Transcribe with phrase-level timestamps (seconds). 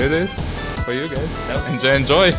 [0.00, 1.74] here it is for you guys.
[1.74, 2.30] Enjoy, enjoy.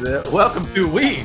[0.00, 1.22] The- welcome to We.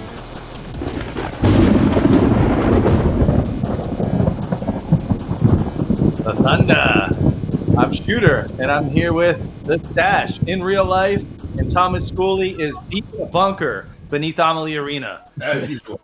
[6.21, 7.79] The Thunder.
[7.79, 11.23] I'm Shooter, and I'm here with the Stash in real life,
[11.57, 15.27] and Thomas Schooley is deep in a bunker beneath Amalie Arena.
[15.41, 15.99] As usual.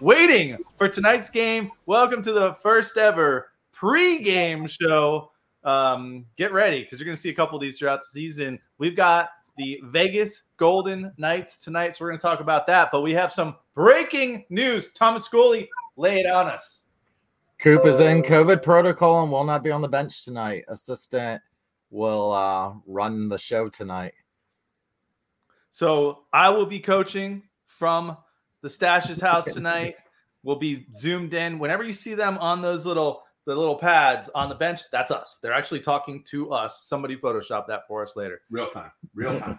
[0.00, 1.70] Waiting for tonight's game.
[1.84, 5.30] Welcome to the first ever pre-game show.
[5.62, 8.58] Um, get ready because you're going to see a couple of these throughout the season.
[8.78, 12.90] We've got the Vegas Golden Knights tonight, so we're going to talk about that.
[12.92, 14.92] But we have some breaking news.
[14.92, 16.80] Thomas Schooley, lay it on us.
[17.58, 20.64] Coop is in COVID protocol and will not be on the bench tonight.
[20.68, 21.42] Assistant
[21.90, 24.12] will uh, run the show tonight.
[25.70, 28.16] So I will be coaching from
[28.62, 29.96] the Stash's house tonight.
[30.42, 31.58] We'll be zoomed in.
[31.58, 35.38] Whenever you see them on those little the little pads on the bench, that's us.
[35.42, 36.82] They're actually talking to us.
[36.86, 38.40] Somebody Photoshop that for us later.
[38.50, 38.90] Real time.
[39.14, 39.58] Real time.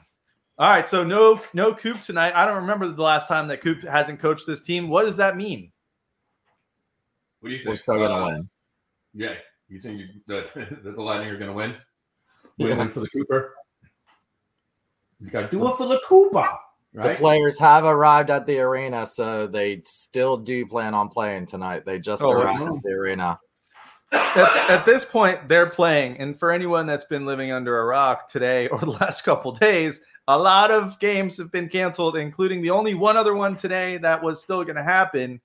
[0.60, 2.34] All right, so no no Coop tonight.
[2.36, 4.90] I don't remember the last time that Coop hasn't coached this team.
[4.90, 5.72] What does that mean?
[7.40, 7.70] What do you think?
[7.70, 8.50] We're still gonna Uh, win.
[9.14, 9.34] Yeah.
[9.70, 11.76] You think you, that, that the Lightning are going to win?
[12.58, 13.54] Win, win for the Cooper?
[15.20, 16.48] You got to do it for the Cooper,
[16.94, 17.18] The right?
[17.18, 21.84] players have arrived at the arena, so they still do plan on playing tonight.
[21.86, 23.40] They just Oh, arrived at the arena.
[24.11, 28.30] At, at this point, they're playing, and for anyone that's been living under a rock
[28.30, 32.69] today or the last couple days, a lot of games have been canceled, including the
[32.69, 35.39] only one other one today that was still going to happen.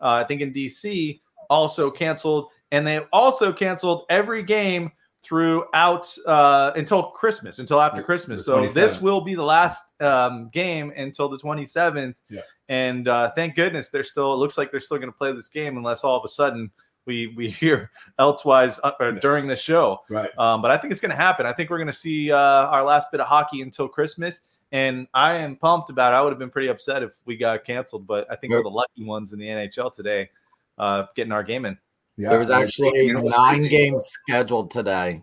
[0.00, 6.72] Uh, I think in DC, also canceled, and they also canceled every game throughout uh,
[6.76, 8.44] until Christmas, until after Christmas.
[8.44, 12.14] So this will be the last um, game until the 27th.
[12.30, 12.40] Yeah.
[12.68, 14.34] And uh, thank goodness they're still.
[14.34, 16.70] It looks like they're still going to play this game unless all of a sudden
[17.08, 19.18] we we hear elsewise uh, uh, Yeah.
[19.20, 19.98] during the show.
[20.08, 20.30] Right.
[20.38, 21.44] Um, but I think it's going to happen.
[21.46, 24.42] I think we're going to see uh, our last bit of hockey until Christmas.
[24.70, 26.16] And I am pumped about it.
[26.16, 28.68] I would have been pretty upset if we got canceled, but I think we're the
[28.68, 30.28] lucky ones in the NHL today,
[30.76, 31.76] uh, getting our game in.
[32.18, 32.28] Yeah.
[32.28, 33.68] There was actually You nine crazy?
[33.70, 35.22] games scheduled today.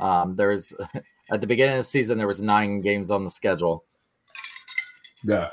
[0.00, 0.72] Um, there was
[1.30, 3.84] at the beginning of the season there was nine games on the schedule.
[5.22, 5.50] Yeah.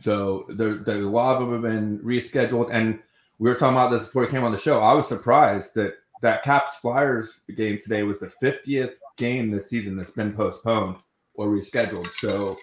[0.00, 2.98] So there, there, a lot of them have been rescheduled, and
[3.38, 4.80] we were talking about this before we came on the show.
[4.80, 9.96] I was surprised that that Caps Flyers game today was the 50th game this season
[9.96, 10.96] that's been postponed
[11.34, 12.10] or rescheduled.
[12.12, 12.56] So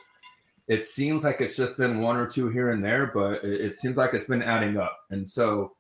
[0.68, 3.76] it seems like it's just been one or two here and there, but it, it
[3.76, 4.98] seems like it's been adding up.
[5.12, 5.74] And so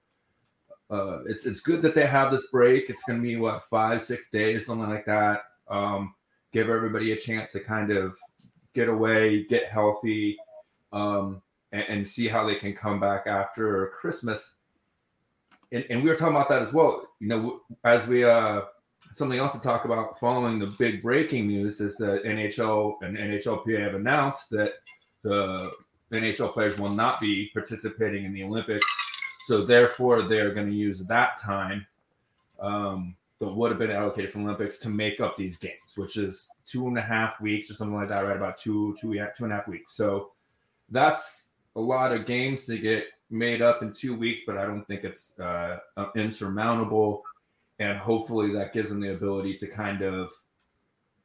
[0.91, 2.89] uh, it's it's good that they have this break.
[2.89, 5.43] It's going to be what five, six days, something like that.
[5.69, 6.13] Um,
[6.51, 8.17] give everybody a chance to kind of
[8.75, 10.37] get away, get healthy,
[10.91, 11.41] um,
[11.71, 14.55] and, and see how they can come back after Christmas.
[15.71, 17.07] And, and we were talking about that as well.
[17.19, 18.61] You know, as we uh,
[19.13, 23.79] something else to talk about following the big breaking news is that NHL and NHLPA
[23.81, 24.73] have announced that
[25.23, 25.71] the
[26.11, 28.85] NHL players will not be participating in the Olympics.
[29.41, 31.85] So therefore, they're going to use that time
[32.59, 36.49] um, that would have been allocated for Olympics to make up these games, which is
[36.65, 38.37] two and a half weeks or something like that, right?
[38.37, 39.95] About two, two, two and a half weeks.
[39.95, 40.31] So
[40.89, 41.45] that's
[41.75, 45.03] a lot of games to get made up in two weeks, but I don't think
[45.03, 45.79] it's uh,
[46.15, 47.23] insurmountable.
[47.79, 50.31] And hopefully that gives them the ability to kind of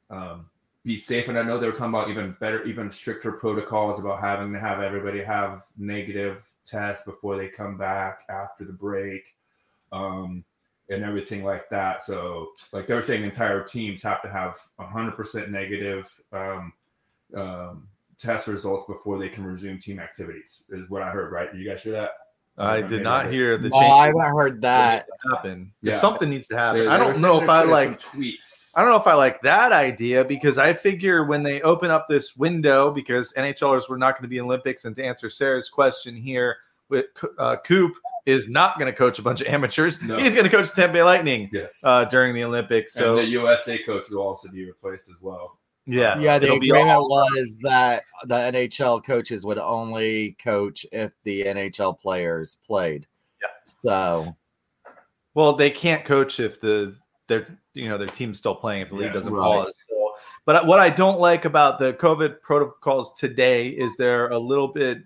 [0.09, 0.47] um,
[0.85, 1.29] be safe.
[1.29, 4.61] And I know they were talking about even better, even stricter protocols about having to
[4.61, 9.23] have everybody have negative tests before they come back after the break.
[9.93, 10.45] Um,
[10.89, 12.03] and everything like that.
[12.05, 16.73] So, like they were saying, entire teams have to have 100% negative um,
[17.37, 20.63] um, test results before they can resume team activities.
[20.71, 21.33] Is what I heard.
[21.33, 21.55] Right?
[21.55, 22.11] You guys hear that?
[22.59, 25.07] I did not hear the No, I haven't heard that.
[25.31, 25.73] happen.
[25.83, 26.01] There's Yeah.
[26.01, 26.81] Something needs to happen.
[26.81, 28.01] They- I don't know if I like.
[28.01, 28.71] tweets.
[28.75, 32.07] I don't know if I like that idea because I figure when they open up
[32.09, 36.17] this window, because NHLers were not going to be Olympics, and to answer Sarah's question
[36.17, 36.57] here,
[36.89, 37.07] with
[37.39, 37.93] uh, Coop
[38.25, 40.01] is not going to coach a bunch of amateurs.
[40.03, 40.17] No.
[40.19, 41.83] He's going to coach the Tampa Bay Lightning Yes.
[41.85, 42.95] uh, during the Olympics.
[42.95, 45.59] So and the USA coach will also be replaced as well.
[45.87, 51.99] Yeah, Yeah, the agreement was that the NHL coaches would only coach if the NHL
[51.99, 53.07] players played.
[53.41, 53.49] Yeah.
[53.65, 54.37] So
[55.35, 56.97] Well, they can't coach if the
[57.29, 59.67] their you know their team's still playing if the league doesn't right.
[59.67, 59.75] pause.
[59.89, 60.13] So,
[60.45, 64.99] but what I don't like about the COVID protocols today is they're a little bit.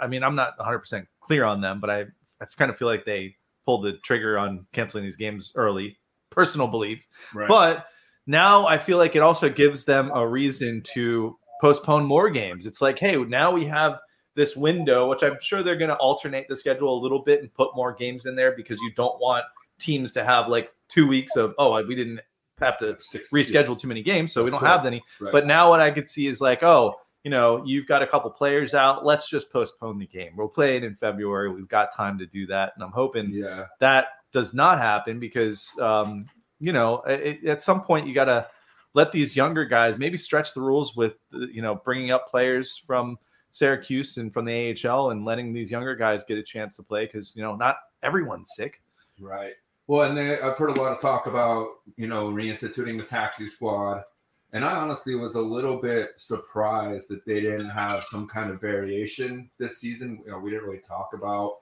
[0.00, 2.00] I mean, I'm not 100 percent clear on them, but I
[2.40, 5.98] I kind of feel like they pulled the trigger on canceling these games early.
[6.30, 7.48] Personal belief, Right.
[7.48, 7.86] but
[8.30, 12.64] now I feel like it also gives them a reason to postpone more games.
[12.64, 13.98] It's like, hey, now we have
[14.36, 17.52] this window, which I'm sure they're going to alternate the schedule a little bit and
[17.52, 19.44] put more games in there because you don't want
[19.80, 22.20] teams to have like two weeks of oh we didn't
[22.60, 22.92] have to
[23.34, 25.02] reschedule too many games, so we don't have any.
[25.18, 25.32] Right.
[25.32, 26.94] But now what I could see is like, oh,
[27.24, 29.04] you know, you've got a couple players out.
[29.04, 30.32] Let's just postpone the game.
[30.36, 31.50] We'll play it in February.
[31.50, 35.68] We've got time to do that, and I'm hoping yeah, that does not happen because
[35.80, 36.26] um,
[36.60, 38.46] you know it, at some point you got to
[38.94, 43.18] let these younger guys maybe stretch the rules with you know bringing up players from
[43.52, 47.06] Syracuse and from the AHL and letting these younger guys get a chance to play
[47.06, 48.80] because you know not everyone's sick.
[49.18, 49.54] right.
[49.86, 53.48] Well, and then I've heard a lot of talk about you know reinstituting the taxi
[53.48, 54.04] squad,
[54.52, 58.60] and I honestly was a little bit surprised that they didn't have some kind of
[58.60, 60.22] variation this season.
[60.24, 61.58] You know, we didn't really talk about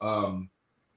[0.00, 0.48] um,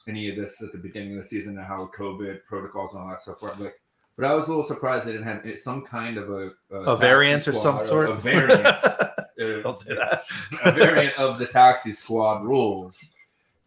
[0.08, 3.10] any of this at the beginning of the season and how COVID protocols and all
[3.10, 3.60] that stuff work.
[3.60, 3.80] Like,
[4.16, 7.00] but I was a little surprised they didn't have some kind of a A taxi
[7.00, 8.10] variant or some sort.
[8.10, 8.66] a variant.
[8.66, 10.24] uh, Don't say that.
[10.66, 13.04] a variant of the taxi squad rules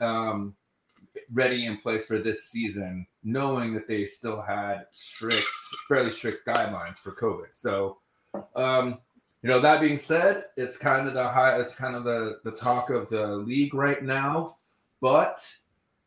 [0.00, 0.55] um,
[1.32, 5.46] ready in place for this season, knowing that they still had strict,
[5.88, 7.49] fairly strict guidelines for COVID.
[7.55, 7.99] So,
[8.55, 8.99] um,
[9.43, 12.52] you know, that being said, it's kind of the high, it's kind of the the
[12.52, 14.56] talk of the league right now,
[15.00, 15.50] but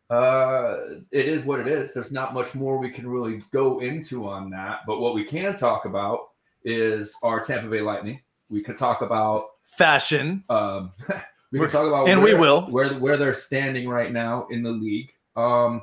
[0.10, 0.78] uh
[1.12, 4.50] it is what it is there's not much more we can really go into on
[4.52, 6.20] that but what we can talk about
[6.64, 8.20] is our tampa bay lightning
[8.50, 10.44] we could talk about Fashion.
[10.50, 10.92] um,
[11.52, 12.68] we can talk about and we will.
[12.70, 15.12] where where they're standing right now in the league.
[15.36, 15.82] Um,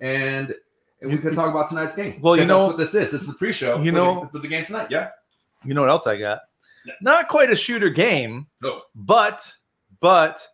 [0.00, 0.54] and
[1.02, 2.20] we could talk about tonight's game.
[2.20, 3.10] Well, you know- that's what this is.
[3.10, 3.80] This is the pre-show.
[3.82, 4.86] You for know- the, for the game tonight.
[4.90, 5.08] Yeah.
[5.64, 6.42] You know what else I got?
[6.86, 6.94] Yeah.
[7.02, 8.82] Not quite a shooter game, No.
[8.94, 9.52] but
[9.98, 10.46] but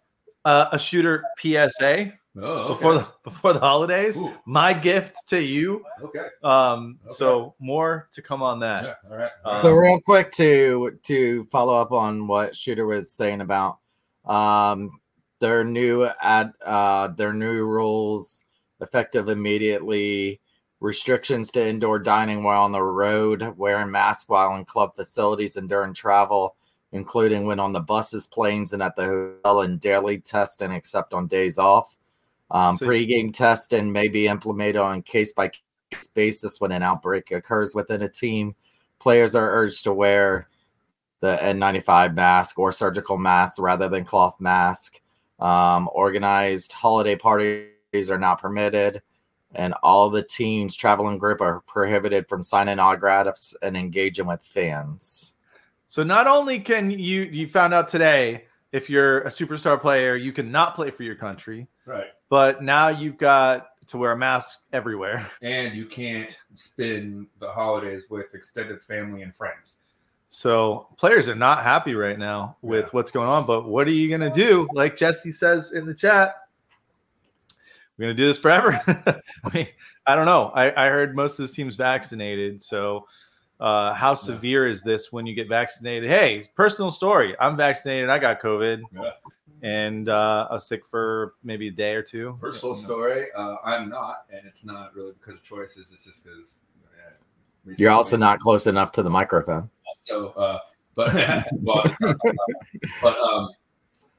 [0.46, 2.68] uh, a shooter PSA Oh, okay.
[2.74, 4.16] before the before the holidays.
[4.18, 5.84] Ooh, My gift to you.
[6.02, 6.26] okay.
[6.42, 7.14] Um, Okay.
[7.14, 8.84] so more to come on that.
[8.84, 9.10] Yeah.
[9.10, 9.30] All right.
[9.44, 13.78] Uh, So Um, real quick to to follow up on what Shooter was saying about
[14.24, 14.98] um
[15.40, 18.42] their new ad uh their new rules
[18.80, 20.40] effective immediately
[20.80, 25.68] restrictions to indoor dining while on the road wearing masks while in club facilities and
[25.68, 26.56] during travel
[26.92, 31.26] including when on the buses planes and at the hotel and daily testing except on
[31.26, 31.98] days off
[32.54, 35.48] um, So- pre-game testing may be implemented on case by
[35.90, 38.54] case basis when an outbreak occurs within a team
[38.98, 40.48] players are urged to wear
[41.20, 45.00] the N95 mask or surgical mask rather than cloth mask.
[45.40, 47.68] Um, organized holiday parties
[48.10, 49.02] are not permitted,
[49.54, 55.34] and all the teams traveling group are prohibited from signing autographs and engaging with fans.
[55.88, 60.32] So not only can you you found out today if you're a superstar player, you
[60.32, 62.13] cannot play for your country, Right.
[62.34, 65.30] But now you've got to wear a mask everywhere.
[65.42, 69.76] And you can't spend the holidays with extended family and friends.
[70.30, 72.90] So players are not happy right now with Yeah.
[72.90, 73.46] what's going on.
[73.46, 74.66] But what are you gonna do?
[74.72, 76.34] Like Jesse says in the chat,
[77.96, 78.82] we're gonna do this forever.
[79.44, 79.68] I mean,
[80.04, 80.50] I don't know.
[80.56, 82.60] I, I heard most of this team's vaccinated.
[82.60, 83.06] So
[83.60, 86.10] uh, how severe is this when you get vaccinated?
[86.10, 87.36] Hey, personal story.
[87.38, 88.10] I'm vaccinated.
[88.10, 88.82] I got COVID.
[88.92, 89.10] Yeah.
[89.64, 92.36] And uh, I was sick for maybe a day or two.
[92.38, 92.86] Personal You know.
[92.88, 93.26] story.
[93.34, 95.90] Uh, I'm not, and it's not really because of choices.
[95.90, 96.56] It's just because.
[97.78, 99.70] You're also not close enough to the microphone.
[99.98, 100.58] So, uh,
[100.94, 101.14] but
[101.62, 102.90] well, it's not that loud.
[103.00, 103.48] but um,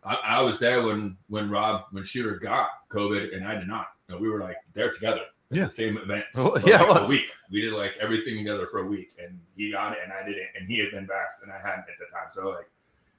[0.04, 3.90] I, I was there when when Rob when Shooter got COVID and I did not.
[4.10, 5.22] You know, we were like there together.
[5.52, 5.66] at Yeah.
[5.66, 6.26] the same event.
[6.34, 7.28] Well, yeah, like a week.
[7.52, 10.48] We did like everything together for a week, and he got it and I didn't,
[10.60, 12.30] and he had been vaxxed and I hadn't at the time.
[12.32, 12.68] So like,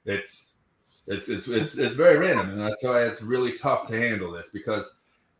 [0.03, 0.56] it's
[1.07, 4.49] it's it's it's it's very random, and that's why it's really tough to handle this
[4.49, 4.89] because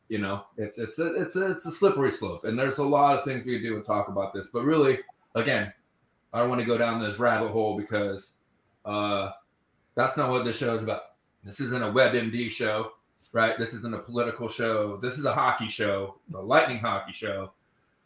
[0.08, 3.18] you know it's it's a, it's a, it's a slippery slope, and there's a lot
[3.18, 5.00] of things we do and talk about this, but really,
[5.36, 5.72] again,
[6.32, 8.34] I don't want to go down this rabbit hole because
[8.86, 9.32] uh,
[9.96, 11.02] that's not what this show is about.
[11.44, 12.94] This isn't a WebMD show,
[13.34, 13.58] right?
[13.60, 14.98] This isn't a political show.
[14.98, 17.52] This is a hockey show, the Lightning hockey show.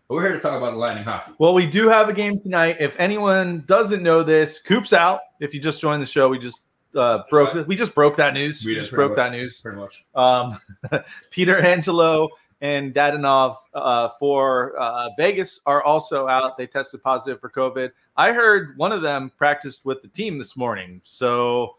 [0.08, 1.32] But we're here to talk about the Lightning hockey.
[1.38, 2.78] Well, we do have a game tonight.
[2.80, 5.22] If anyone doesn't know this, Coop's out.
[5.40, 6.64] If you just joined the show, we just
[6.96, 7.54] uh, broke.
[7.54, 7.68] Right.
[7.68, 8.64] We just broke that news.
[8.64, 9.18] We We just broke much.
[9.18, 9.62] that news.
[9.62, 10.06] Pretty much.
[10.16, 10.60] Um,
[11.32, 12.30] Pietrangelo
[12.62, 16.58] and Dadonov uh, for uh, Vegas are also out.
[16.58, 17.92] They tested positive for COVID.
[18.18, 21.76] I heard one of them practiced with the team this morning, so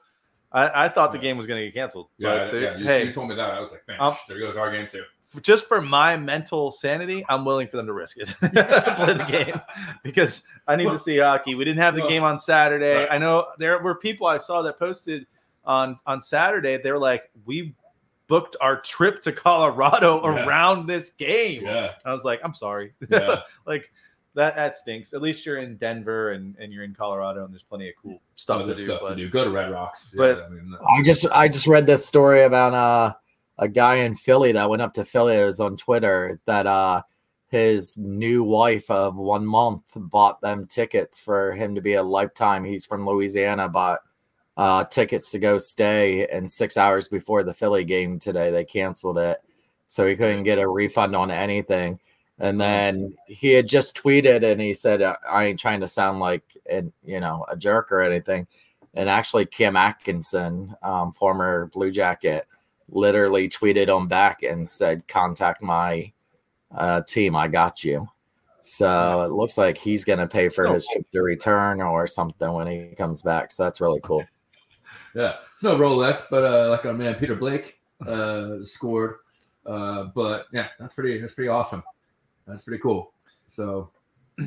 [0.54, 2.08] I, I thought the game was going to get canceled.
[2.18, 2.76] Yeah, but yeah.
[2.76, 3.50] You, hey, you told me that.
[3.54, 5.02] I was like, man, Um, there goes our game too.
[5.40, 8.48] just for my mental sanity, I'm willing for them to risk it, play
[9.14, 9.60] the game
[10.02, 11.54] because I need to see hockey.
[11.54, 12.96] We didn't have the Well, game on Saturday.
[13.00, 13.08] right.
[13.10, 15.26] I know there were people I saw that posted
[15.64, 16.76] on on Saturday.
[16.76, 17.74] They were like, "We
[18.26, 20.44] booked our trip to Colorado Yeah.
[20.46, 23.40] around this game." Yeah, I was like, "I'm sorry." yeah.
[23.66, 23.90] like
[24.34, 25.12] that that stinks.
[25.12, 28.20] At least you're in Denver and, and you're in Colorado, and there's plenty of cool
[28.36, 28.84] stuff to do.
[28.84, 29.28] stuff but to do.
[29.28, 30.14] Go to Red Rocks.
[30.16, 33.14] but- yeah, I mean, I just I just read this story about uh,
[33.58, 35.36] a guy in Philly that went up to Philly.
[35.36, 37.02] It was on Twitter that uh,
[37.48, 42.64] his new wife of one month bought them tickets for him to be a lifetime.
[42.64, 44.00] He's from Louisiana, bought
[44.56, 46.26] uh, tickets to go stay.
[46.28, 49.42] And six hours before the Philly game today, they canceled it.
[49.86, 52.00] So he couldn't get a refund on anything.
[52.42, 56.42] And then he had just tweeted and he said, I ain't trying to sound like,
[56.68, 58.48] an, you know, a jerk or anything.
[58.94, 62.48] And actually, Cam Atkinson, um, former Blue Jacket,
[62.88, 66.12] literally tweeted on back and said, contact my
[66.76, 67.36] uh, team.
[67.36, 68.08] I got you.
[68.60, 72.52] So it looks like he's going to pay for his trip to return or something
[72.52, 73.52] when he comes back.
[73.52, 74.24] So that's really cool.
[75.14, 79.16] Yeah, it's no Rolex, but uh, like our man Peter Blake uh, scored.
[79.66, 81.18] Uh, but yeah, that's pretty.
[81.18, 81.82] That's pretty awesome.
[82.46, 83.12] That's pretty cool.
[83.48, 83.90] So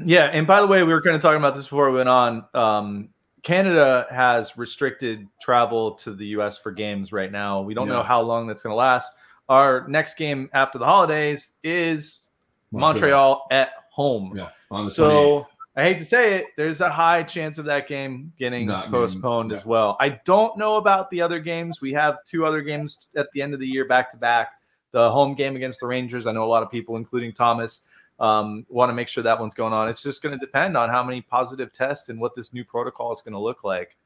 [0.05, 2.09] yeah, and by the way, we were kind of talking about this before we went
[2.09, 2.45] on.
[2.53, 3.09] Um,
[3.43, 6.57] Canada has restricted travel to the U.S.
[6.57, 7.61] for games right now.
[7.61, 7.93] We don't yeah.
[7.93, 9.11] know how long that's going to last.
[9.47, 12.27] Our next game after the holidays is
[12.71, 14.35] Montreal, Montreal at home.
[14.35, 14.49] Yeah,
[14.87, 15.45] so 28th.
[15.77, 19.49] I hate to say it, there's a high chance of that game getting Not postponed
[19.49, 19.61] getting, yeah.
[19.61, 19.97] as well.
[19.99, 21.81] I don't know about the other games.
[21.81, 24.53] We have two other games at the end of the year back to back.
[24.95, 26.25] The home game against the Rangers.
[26.25, 27.81] I know a lot of people, including Thomas,
[28.17, 29.89] um, want to make sure that one's going on.
[29.89, 33.11] It's just going to depend on how many positive tests and what this new protocol
[33.11, 33.97] is going to look like.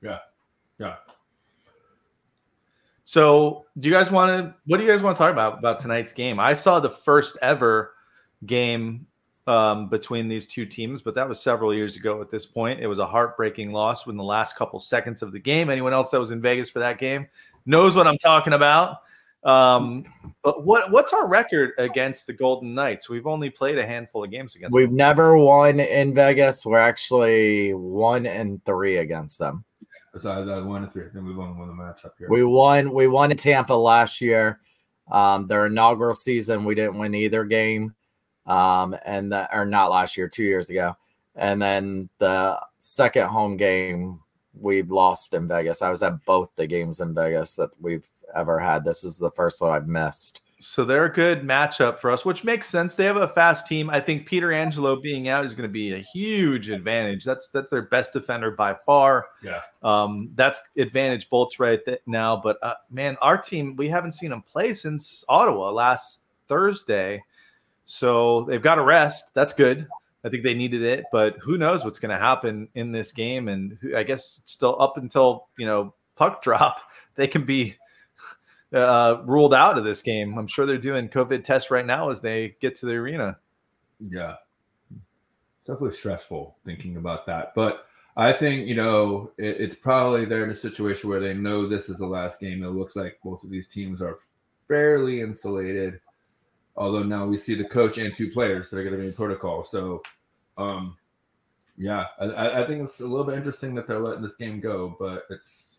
[0.00, 0.20] Yeah.
[0.78, 0.94] Yeah.
[3.04, 4.54] So, do you guys want to?
[4.64, 6.40] What do you guys want to talk about about tonight's game?
[6.40, 7.92] I saw the first ever
[8.46, 9.06] game
[9.46, 12.22] um, between these two teams, but that was several years ago.
[12.22, 15.38] At this point, it was a heartbreaking loss when the last couple seconds of the
[15.38, 15.68] game.
[15.68, 17.28] Anyone else that was in Vegas for that game
[17.66, 19.02] knows what I'm talking about.
[19.44, 20.04] Um,
[20.42, 23.08] but what what's our record against the Golden Knights?
[23.08, 24.74] We've only played a handful of games against.
[24.74, 24.96] We've them.
[24.96, 26.66] never won in Vegas.
[26.66, 29.64] We're actually one and three against them.
[30.14, 31.04] It's either one and three.
[31.06, 32.28] I think we won one the matchup here.
[32.30, 32.92] We won.
[32.92, 34.60] We won in Tampa last year.
[35.10, 37.94] Um, their inaugural season, we didn't win either game.
[38.46, 40.96] Um, and the, or not last year, two years ago.
[41.34, 44.20] And then the second home game
[44.58, 45.82] we've lost in Vegas.
[45.82, 48.84] I was at both the games in Vegas that we've ever had.
[48.84, 50.40] This is the first one I've missed.
[50.60, 52.94] So they're a good matchup for us, which makes sense.
[52.94, 53.90] They have a fast team.
[53.90, 57.24] I think Pietrangelo being out is going to be a huge advantage.
[57.24, 59.26] That's that's their best defender by far.
[59.42, 59.60] Yeah.
[59.82, 62.36] Um, that's advantage bolts right th- now.
[62.36, 67.22] But uh, man, our team we haven't seen them play since Ottawa last Thursday,
[67.84, 69.34] so they've got a rest.
[69.34, 69.86] That's good.
[70.24, 73.46] I think they needed it, but who knows what's going to happen in this game?
[73.46, 76.80] And who, I guess still up until you know puck drop,
[77.14, 77.76] they can be
[78.74, 80.38] uh, ruled out of this game.
[80.38, 83.38] I'm sure they're doing COVID tests right now as they get to the arena.
[83.98, 84.36] Yeah,
[85.66, 87.54] definitely stressful thinking about that.
[87.54, 91.66] But I think you know it, it's probably they're in a situation where they know
[91.66, 92.62] this is the last game.
[92.62, 94.18] It looks like both of these teams are
[94.68, 96.00] fairly insulated.
[96.76, 99.14] Although now we see the coach and two players that are going to be in
[99.14, 99.64] protocol.
[99.64, 100.02] So,
[100.58, 100.98] um,
[101.78, 104.94] yeah, I, I think it's a little bit interesting that they're letting this game go,
[104.98, 105.75] but it's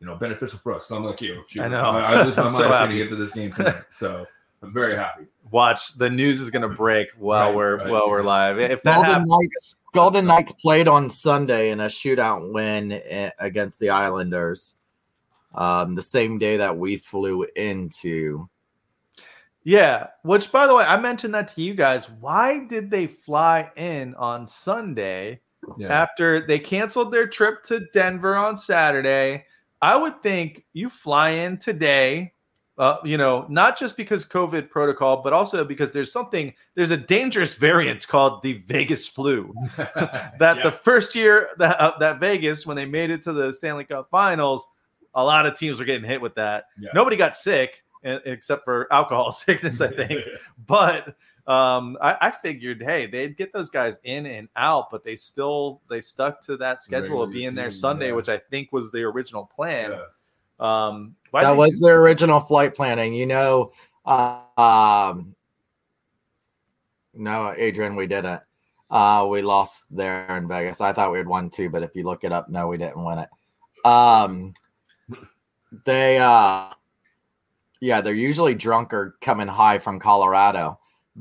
[0.00, 0.86] you know, beneficial for us.
[0.88, 1.42] So I'm like you.
[1.60, 1.80] I know.
[1.80, 3.84] I, I lose my mind so trying to get to this game tonight.
[3.90, 4.26] So
[4.62, 5.24] I'm very happy.
[5.50, 8.10] Watch the news is going to break while right, we're right, while yeah.
[8.10, 8.58] we're live.
[8.58, 13.30] If that Golden happens, Knights, Golden Knights played on Sunday in a shootout win eh,
[13.38, 14.76] against the Islanders,
[15.54, 18.48] um, the same day that we flew into.
[19.64, 22.08] Yeah, which by the way, I mentioned that to you guys.
[22.08, 25.40] Why did they fly in on Sunday
[25.76, 25.88] yeah.
[25.88, 29.44] after they canceled their trip to Denver on Saturday?
[29.80, 32.32] I would think you fly in today,
[32.78, 36.96] uh, you know, not just because COVID protocol, but also because there's something, there's a
[36.96, 39.54] dangerous variant called the Vegas flu.
[39.76, 40.62] that yeah.
[40.62, 44.08] the first year that, uh, that Vegas, when they made it to the Stanley Cup
[44.10, 44.66] finals,
[45.14, 46.64] a lot of teams were getting hit with that.
[46.78, 46.90] Yeah.
[46.94, 50.24] Nobody got sick except for alcohol sickness, I think.
[50.66, 51.16] but
[51.48, 55.80] um, I, I, figured, hey, they'd get those guys in and out, but they still
[55.88, 58.12] they stuck to that schedule of being there Sunday, yeah.
[58.12, 59.92] which I think was the original plan.
[59.92, 60.90] Yeah.
[60.90, 63.14] Um, that was you- their original flight planning.
[63.14, 63.72] You know,
[64.04, 65.34] uh, um,
[67.14, 68.42] no, Adrian, we didn't.
[68.90, 70.82] Uh, we lost there in Vegas.
[70.82, 73.02] I thought we had won too, but if you look it up, no, we didn't
[73.02, 73.28] win it.
[73.86, 74.52] Um,
[75.86, 76.74] they, uh,
[77.80, 80.78] yeah, they're usually drunk or coming high from Colorado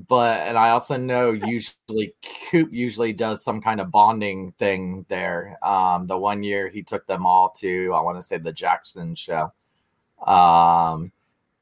[0.07, 2.13] but and I also know usually
[2.51, 5.57] Coop usually does some kind of bonding thing there.
[5.63, 9.15] Um, the one year he took them all to I want to say the Jackson
[9.15, 9.51] show,
[10.25, 11.11] um,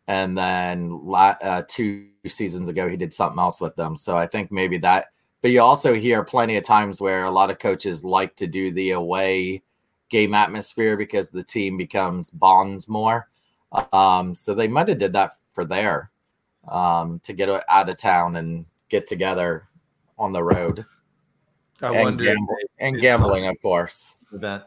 [0.08, 3.96] and then la- uh, two seasons ago he did something else with them.
[3.96, 5.12] So I think maybe that.
[5.42, 8.72] But you also hear plenty of times where a lot of coaches like to do
[8.72, 9.62] the away
[10.10, 13.30] game atmosphere because the team becomes bonds more.
[13.94, 16.10] Um, so they might have did that for there.
[16.68, 19.68] Um, to get out of town and get together
[20.18, 20.86] on the road
[21.82, 24.16] I and, wonder gamble- and gambling, of course.
[24.34, 24.64] event,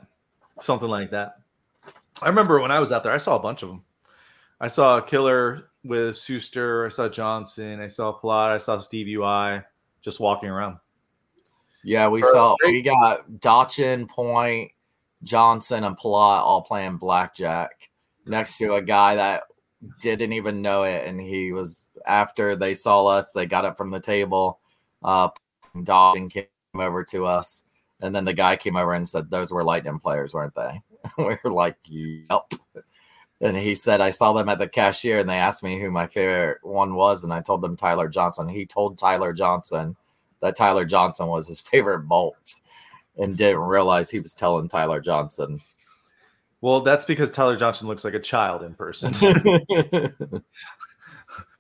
[0.60, 1.36] something like that.
[2.22, 3.82] I remember when I was out there, I saw a bunch of them.
[4.60, 6.86] I saw Killorn with Sustr.
[6.86, 7.80] I saw Johnson.
[7.80, 8.50] I saw Palat.
[8.54, 9.62] I saw Stevie Y
[10.02, 10.78] just walking around.
[11.84, 14.70] Yeah, we For- saw we got Dotchin, Point,
[15.22, 17.88] Johnson, and Palat all playing blackjack
[18.26, 19.44] next to a guy that
[20.00, 23.90] didn't even know it, and he was after they saw us, they got up from
[23.90, 24.58] the table.
[25.02, 25.28] Uh,
[25.76, 27.64] Dotchin came over to us,
[28.00, 30.80] and then the guy came over and said, "Those were Lightning players, weren't they?"
[31.18, 32.52] we were like, "Yep."
[33.40, 36.06] And he said, I saw them at the cashier and they asked me who my
[36.06, 37.22] favorite one was.
[37.22, 38.48] And I told them Tyler Johnson.
[38.48, 39.96] He told Tyler Johnson
[40.40, 42.56] that Tyler Johnson was his favorite bolt
[43.16, 45.60] and didn't realize he was telling Tyler Johnson.
[46.60, 49.12] Well, that's because Tyler Johnson looks like a child in person.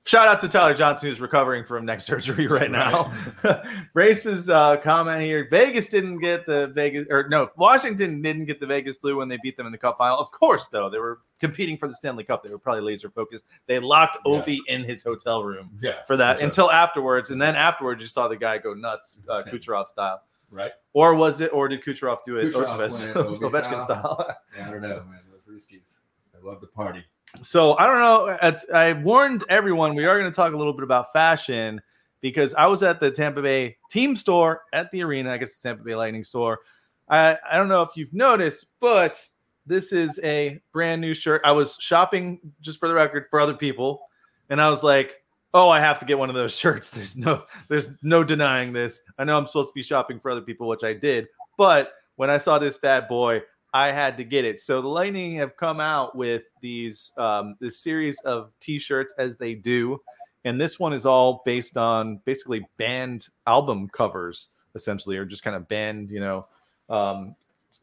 [0.08, 3.12] Shout out to Tyler Johnson, who's recovering from neck surgery right now.
[3.94, 8.66] Race's uh, comment here: Vegas didn't get the Vegas, or no, Washington didn't get the
[8.66, 10.18] Vegas Blue when they beat them in the Cup final.
[10.18, 12.42] Of course, though, they were competing for the Stanley Cup.
[12.42, 13.44] They were probably laser focused.
[13.66, 14.32] They locked Yeah.
[14.32, 18.28] Ovi in his hotel room Yeah, for that until afterwards, and then afterwards, you saw
[18.28, 20.22] the guy go nuts, uh, Kucherov style.
[20.50, 20.72] Right.
[20.92, 21.52] Or was it?
[21.52, 22.52] Or did Kucherov do it?
[22.52, 23.82] Kucherov Ovechkin style.
[23.82, 24.36] style.
[24.56, 25.20] Yeah, I don't know, man.
[25.30, 25.98] Those Ruskies,
[26.34, 27.04] I love the party.
[27.42, 28.56] So I don't know.
[28.74, 31.80] I warned everyone we are going to talk a little bit about fashion
[32.20, 35.30] because I was at the Tampa Bay team store at the arena.
[35.30, 36.58] I guess the Tampa Bay Lightning store.
[37.08, 39.22] I, I don't know if you've noticed, but
[39.66, 41.42] this is a brand new shirt.
[41.44, 44.08] I was shopping just for the record for other people,
[44.50, 45.17] and I was like,
[45.54, 49.02] "Oh, I have to get one of those shirts." There's no, there's no denying this.
[49.18, 52.30] I know I'm supposed to be shopping for other people, which I did, but when
[52.30, 53.42] I saw this bad boy,
[53.74, 54.60] I had to get it.
[54.60, 59.54] So the Lightning have come out with these um, this series of T-shirts as they
[59.54, 60.00] do,
[60.44, 65.56] and this one is all based on basically band album covers, essentially, or just kind
[65.56, 66.46] of band, you know,
[66.88, 67.34] um,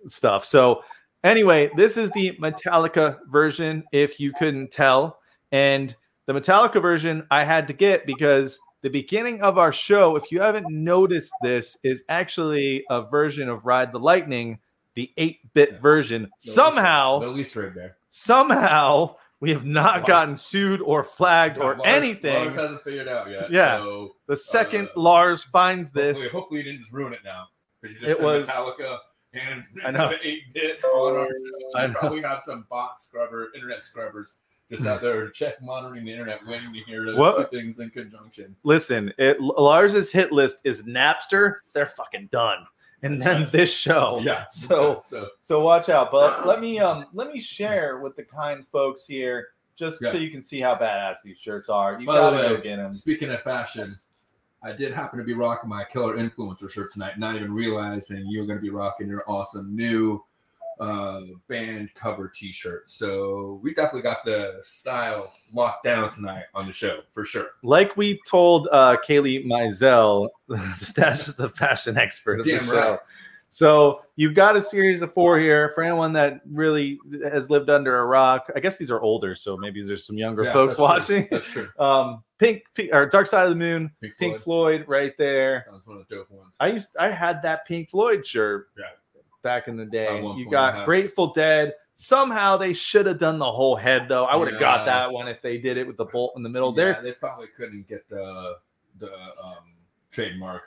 [0.07, 0.45] stuff.
[0.45, 0.81] So
[1.23, 5.19] anyway, this is the Metallica version, if you couldn't tell,
[5.51, 10.31] and the Metallica version I had to get because the beginning of our show, if
[10.31, 14.59] you haven't noticed this, is actually a version of Ride the Lightning
[14.95, 15.79] the 8-bit Yeah.
[15.79, 16.21] version.
[16.23, 17.97] Little Somehow, Easter- little Easter egg there.
[18.07, 20.07] somehow we have not Wow.
[20.07, 22.33] gotten sued or flagged or Lars- anything.
[22.35, 23.51] Lars hasn't figured out yet.
[23.51, 23.79] Yeah.
[23.79, 27.47] So the second uh, Lars finds hopefully, this, hopefully you didn't just ruin it now.
[27.81, 28.97] Because you It just said was- Metallica
[29.33, 30.09] and I know.
[30.21, 31.77] the 8 bit on our show.
[31.77, 31.93] I know.
[31.99, 34.37] probably have some bot scrubber, internet scrubbers
[34.71, 37.51] just out there check monitoring the internet, waiting to hear those What?
[37.51, 38.55] two things in conjunction.
[38.63, 41.57] listen, it, Lars's hit list is Napster.
[41.73, 42.65] They're fucking done.
[43.03, 44.19] And then this show.
[44.23, 44.45] Yeah.
[44.49, 46.11] So so so watch out.
[46.11, 50.31] But let me um let me share with the kind folks here just so you
[50.31, 51.99] can see how badass these shirts are.
[51.99, 52.93] You By the gotta way, go get them.
[52.93, 53.99] Speaking of fashion,
[54.63, 58.47] I did happen to be rocking my killer influencer shirt tonight, not even realizing you're
[58.47, 60.23] going to be rocking your awesome new
[60.79, 62.89] uh, band cover T-shirt.
[62.89, 67.49] So we definitely got the style locked down tonight on the show for sure.
[67.63, 72.65] Like we told uh, Kaylee Mizell, the stash is the fashion expert of the Damn
[72.65, 72.89] show.
[72.91, 72.99] right.
[73.51, 77.99] So you've got a series of four here for anyone that really has lived under
[77.99, 78.51] a rock.
[78.53, 81.15] I guess these are older, so maybe there's some younger Yeah, folks that's true.
[81.15, 81.27] watching.
[81.31, 81.69] That's true.
[81.79, 84.83] Um, Pink, Pink or Dark Side of the Moon, Pink Pink Floyd.
[84.83, 85.63] Floyd, right there.
[85.67, 86.53] That was one of the dope ones.
[86.59, 88.83] I used I had that Pink Floyd shirt Yeah.
[89.45, 90.21] Back in the day.
[90.21, 91.73] You got Grateful Dead.
[91.97, 94.25] Somehow they should have done the whole head though.
[94.25, 96.49] I would have got that one if they did it with the bolt in the
[96.49, 96.71] middle.
[96.71, 98.55] yeah, There, they probably couldn't get the
[98.99, 99.63] the um,
[100.11, 100.63] trademark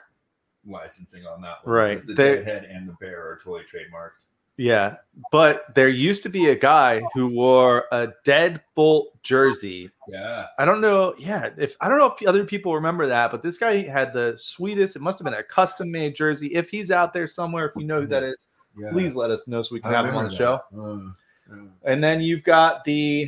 [0.65, 1.75] licensing on that one.
[1.75, 1.99] Right.
[1.99, 4.23] The They- Deadhead and the Bear are totally trademarked.
[4.57, 4.95] yeah.
[5.31, 9.89] But there used to be a guy who wore a dead Deadbolt jersey.
[10.07, 10.47] Yeah.
[10.57, 11.13] I don't know.
[11.17, 14.33] Yeah, if I don't know if other people remember that, but this guy had the
[14.37, 14.95] sweetest.
[14.95, 16.47] It must have been a custom made jersey.
[16.55, 18.48] If he's out there somewhere, if you know who that is,
[18.79, 18.91] yeah.
[18.91, 21.13] please let us know so we can I have him on the remember show.
[21.51, 21.91] Uh, yeah.
[21.91, 23.27] And then you've got the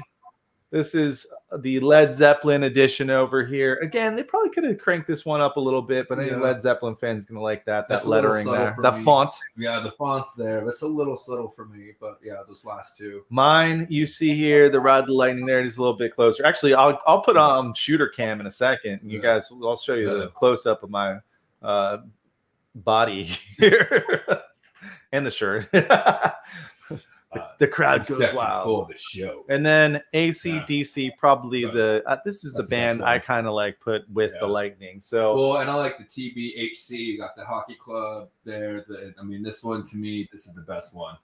[0.72, 1.28] this is
[1.60, 3.74] the Led Zeppelin edition over here.
[3.84, 6.38] Again, they probably could have cranked this one up a little bit, but any Yeah.
[6.38, 7.90] Led Zeppelin fans gonna like that.
[7.90, 9.04] That That's little lettering there, the me.
[9.04, 9.36] font.
[9.58, 10.64] Yeah, the font's there.
[10.64, 13.26] That's a little subtle for me, but yeah, those last two.
[13.30, 15.60] Mine, you see here, the Ride the Lightning there.
[15.60, 16.46] It is a little bit closer.
[16.46, 19.02] Actually, I'll I'll put on shooter cam in a second.
[19.02, 19.24] And you Yeah.
[19.24, 20.20] guys, I'll show you Yeah.
[20.20, 21.18] the close up of my
[21.62, 21.98] uh,
[22.76, 23.24] body
[23.60, 24.16] here
[25.12, 25.68] and the shirt.
[27.34, 28.66] Uh, the crowd Sexy goes wild.
[28.66, 29.46] Full of the show.
[29.48, 31.72] And then ACDC, probably Yeah.
[31.72, 34.48] the uh, this is the That's the band I kind of like put with the
[34.48, 35.00] Lightning.
[35.00, 36.90] So Well, and I like the TBHC.
[36.90, 38.84] You got the hockey club there.
[38.86, 41.16] The, I mean, this one to me, this is the best one.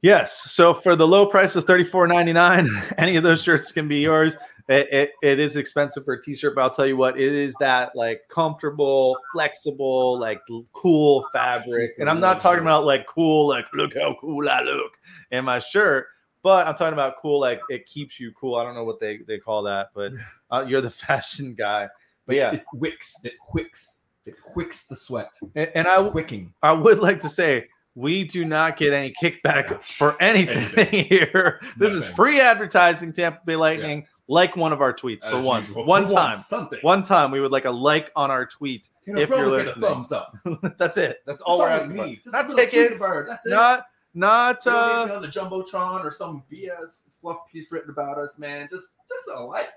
[0.00, 2.68] yes, so for the low price of thirty four ninety nine,
[2.98, 4.38] any of those shirts can be yours.
[4.68, 7.54] It, it, it is expensive for a t-shirt, but I'll tell you what, it is
[7.58, 10.40] that like comfortable, flexible, like
[10.72, 11.92] cool fabric.
[11.98, 14.92] And I'm not talking about like cool, like look how cool I look
[15.30, 16.06] in my shirt,
[16.42, 18.56] but I'm talking about cool, like it keeps you cool.
[18.56, 20.12] I don't know what they, they call that, but
[20.50, 21.88] uh, you're the fashion guy.
[22.26, 23.14] But yeah, It wicks.
[23.24, 24.00] It wicks.
[24.26, 25.30] It wicks the sweat.
[25.54, 26.52] and, and I wicking.
[26.62, 31.60] I would like to say we do not get any kickback for anything here.
[31.78, 34.06] This is free advertising, Tampa Bay Lightning.
[34.30, 35.68] Like one of our tweets for As once.
[35.68, 35.84] usual.
[35.86, 36.36] One For time.
[36.36, 36.78] something.
[36.82, 38.90] One time we would like a like on our tweet.
[39.06, 39.90] Get a if you're brother, get a listening.
[39.90, 40.36] thumbs up.
[40.78, 41.22] That's it.
[41.26, 42.22] That's all That's we're all asking we for.
[42.24, 42.72] Just a Not tickets.
[42.72, 43.50] Tweety bird, That's it.
[43.50, 48.18] Not not You don't uh on the jumbotron or some BS fluff piece written about
[48.18, 48.68] us, man.
[48.70, 49.70] Just just a like.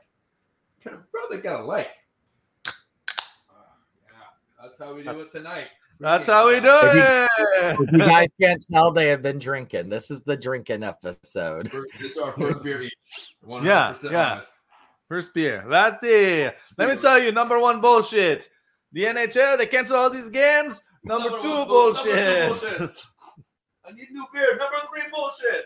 [0.81, 1.91] Can a brother get a like?
[2.67, 2.71] Ah,
[4.05, 4.11] yeah,
[4.61, 5.67] that's how we do it tonight.
[6.01, 7.77] That's how we do If you- it.
[7.79, 9.89] If you guys can't tell, they have been drinking.
[9.89, 11.71] This is the drinking episode.
[11.71, 12.93] We're- This is our first beer each.
[13.45, 14.31] 100% Yeah, yeah.
[14.33, 14.51] honest.
[15.07, 15.65] First beer.
[15.69, 16.55] That's it.
[16.77, 18.49] Let me tell you, number one bullshit.
[18.93, 20.81] The NHL, they cancel all these games.
[21.03, 22.05] Number, two one bullshit.
[22.15, 23.05] Number two bullshit.
[23.85, 24.57] I need new beer.
[24.57, 25.65] Number three bullshit.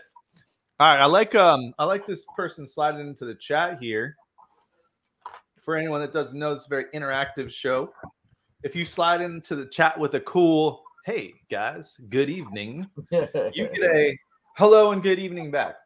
[0.78, 4.16] All right, I like um I like this person sliding into the chat here.
[5.62, 7.92] For anyone that doesn't know, it's a very interactive show.
[8.66, 13.94] If you slide into the chat with a cool "Hey guys, good evening," you get
[13.94, 14.18] a
[14.56, 15.76] hello and good evening back.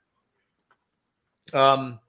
[1.53, 2.01] Um,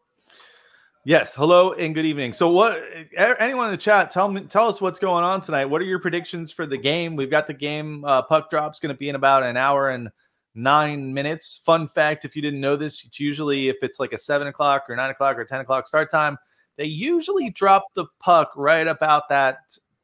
[1.04, 2.32] yes, hello and good evening.
[2.32, 2.82] So, what?
[3.18, 5.66] Anyone in the chat, tell me, tell us what's going on tonight.
[5.66, 7.18] What are your predictions for the game?
[7.18, 8.06] We've got the game.
[8.06, 10.10] Uh, puck drop's going to be in about an hour and
[10.56, 11.60] nine minutes.
[11.66, 14.86] Fun fact: if you didn't know this, it's usually if it's like a seven o'clock
[14.88, 16.38] or nine o'clock or ten o'clock start time,
[16.78, 19.58] they usually drop the puck right about that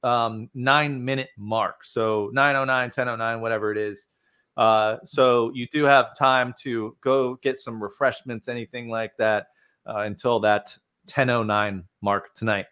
[0.04, 1.84] um, nine minute mark.
[1.84, 4.08] So 909, 1009, whatever it is.
[4.56, 9.48] Uh, so you do have time to go get some refreshments, anything like that,
[9.86, 12.66] uh, until that 1009 mark tonight.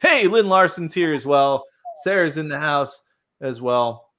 [0.00, 1.64] Hey, Lynn Larson's here as well.
[2.02, 3.02] Sarah's in the house
[3.40, 4.10] as well.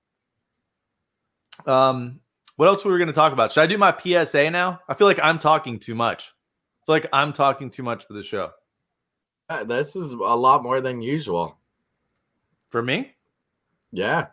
[1.65, 2.19] Um,
[2.55, 3.51] what else were we going to talk about?
[3.51, 4.79] Should I do my PSA now?
[4.87, 6.33] I feel like I'm talking too much.
[6.81, 8.51] I feel like I'm talking too much for the show.
[9.49, 11.57] Uh, this is a lot more than usual.
[12.73, 13.13] For me?
[13.91, 14.25] Yeah.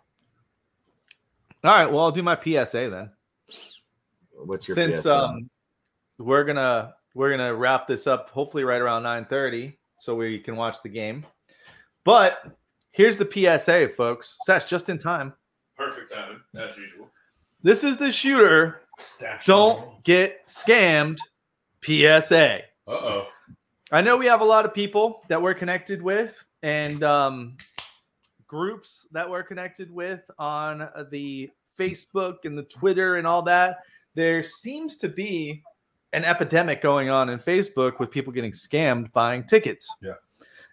[1.63, 1.85] All right.
[1.85, 3.11] Well, I'll do my PSA then.
[4.33, 5.15] What's your Since PSA?
[5.15, 5.51] um,
[6.17, 10.83] we're gonna we're gonna wrap this up hopefully right around 9:30, so we can watch
[10.83, 11.27] the game.
[12.03, 12.43] But
[12.93, 14.39] here's the PSA, folks.
[14.47, 15.35] Sash, just in time.
[15.77, 17.11] Perfect timing, as usual.
[17.63, 18.81] This is the shooter.
[19.01, 21.19] Stash Don't get scammed.
[21.83, 22.61] PSA.
[22.89, 23.27] Uh oh.
[23.93, 27.57] I know we have a lot of people that we're connected with and um,
[28.51, 33.79] groups that we're connected with on uh, the Facebook and the Twitter and all that.
[34.17, 35.63] There seems to be
[36.13, 39.89] an epidemic going on in Facebook with people getting scammed buying tickets.
[40.03, 40.15] Yeah.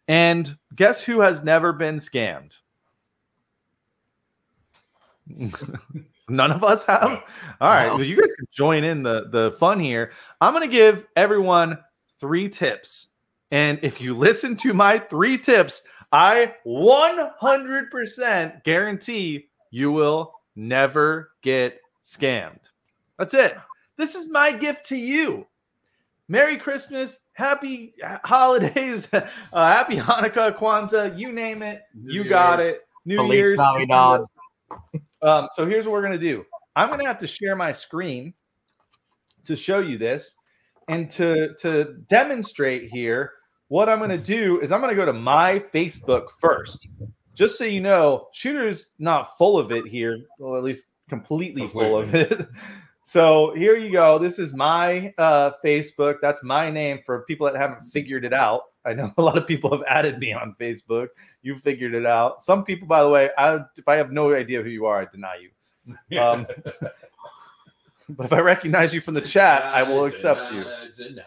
[0.07, 2.53] And guess who has never been scammed?
[6.29, 7.03] None of us have.
[7.03, 7.21] No.
[7.61, 7.95] All right, No.
[7.97, 10.13] well, you guys can join in the the fun here.
[10.41, 11.77] I'm going to give everyone
[12.19, 13.07] three tips,
[13.51, 21.79] and if you listen to my three tips, I 100% guarantee you will never get
[22.03, 22.59] scammed.
[23.17, 23.57] That's it.
[23.97, 25.47] This is my gift to you.
[26.29, 27.93] Merry Christmas, happy
[28.23, 29.21] holidays, uh,
[29.53, 32.81] happy Hanukkah, Kwanzaa, you name it, New you got it.
[33.05, 33.57] New Feliz Year's.
[33.57, 34.21] Navidad.
[35.23, 36.45] Um, so here's what we're gonna do.
[36.75, 38.35] I'm gonna have to share my screen
[39.45, 40.35] to show you this,
[40.89, 43.33] and to to demonstrate here.
[43.69, 46.87] What I'm gonna do is I'm gonna go to my Facebook first,
[47.33, 48.27] just so you know.
[48.33, 52.47] Shooter's not full of it here, well, at least completely full of it.
[53.07, 54.19] So here you go.
[54.19, 56.15] This is my uh, Facebook.
[56.21, 58.63] That's my name for people that haven't figured it out.
[58.83, 61.07] I know a lot of people have added me on Facebook.
[61.41, 62.43] You figured it out.
[62.43, 65.05] Some people, by the way, I, if I have no idea who you are, I
[65.05, 65.51] deny you.
[66.19, 66.45] Um,
[68.09, 70.65] but if I recognize you from the chat, I will accept you.
[70.65, 71.23] Deny, deny.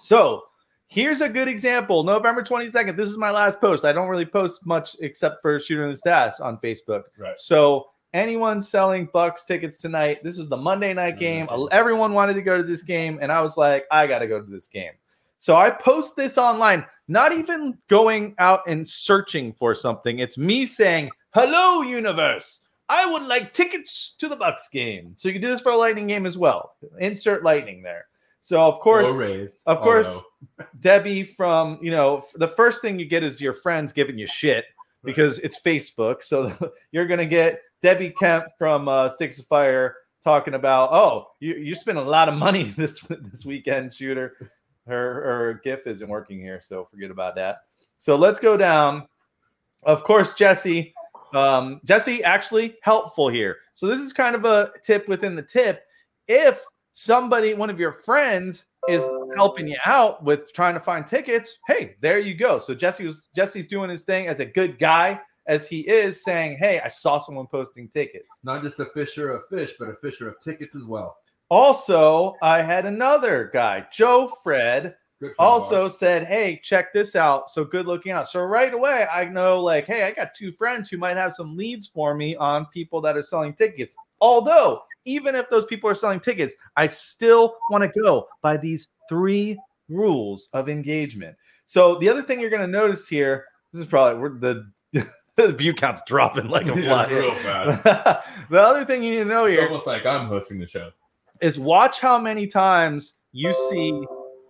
[0.00, 0.42] So
[0.86, 2.02] here's a good example.
[2.02, 2.96] November 22nd.
[2.96, 3.84] This is my last post.
[3.84, 7.04] I don't really post much except for Shooter in the Stats on Facebook.
[7.18, 7.38] Right.
[7.38, 11.46] So anyone selling Bucks tickets tonight, this is the Monday night game.
[11.48, 11.68] Mhm.
[11.72, 14.40] Everyone wanted to go to this game, and I was like, I got to go
[14.40, 14.92] to this game.
[15.38, 20.18] So I post this online, not even going out and searching for something.
[20.18, 25.12] It's me saying, "Hello, universe." I would like tickets to the Bucks game.
[25.16, 26.76] So you can do this for a Lightning game as well.
[27.00, 28.06] Insert Lightning there.
[28.46, 29.64] So of course, Rays.
[29.66, 33.92] of course, although- Debbie from you know the first thing you get is your friends
[33.92, 34.66] giving you shit
[35.02, 36.22] because it's Facebook.
[36.22, 36.52] So
[36.92, 41.74] you're gonna get Debbie Kemp from uh, Sticks of Fire talking about oh you you
[41.74, 44.36] spent a lot of money this this weekend shooter.
[44.86, 47.62] her her GIF isn't working here, so forget about that.
[47.98, 49.08] So let's go down.
[49.82, 50.94] Of course, Jesse.
[51.34, 53.56] Um, Jesse actually helpful here.
[53.74, 55.82] So this is kind of a tip within the tip.
[56.28, 56.62] If
[56.96, 59.04] somebody, one of your friends, is
[59.34, 62.58] helping you out with trying to find tickets, hey, there you go.
[62.58, 66.56] So Jesse was Jesse's doing his thing as a good guy as he is, saying,
[66.58, 70.28] "Hey, I saw someone posting tickets." Not just a fisher of fish, but a fisher
[70.28, 71.18] of tickets as well.
[71.50, 74.96] Also, I had another guy, Joe Fred,
[75.38, 77.50] also said, Hey, check this out.
[77.50, 78.28] So good looking out.
[78.28, 81.56] So right away, I know, like, hey, I got two friends who might have some
[81.56, 83.96] leads for me on people that are selling tickets.
[84.20, 88.88] Although, even if those people are selling tickets, I still want to go by these
[89.08, 91.36] three rules of engagement.
[91.66, 94.70] So the other thing you're going to notice here, this is probably the
[95.36, 97.06] the view count's dropping like a Yeah, fly.
[97.10, 97.82] real fast.
[98.50, 100.90] the other thing you need to know It's here almost like I'm hosting the show.
[101.40, 103.92] is watch how many times you see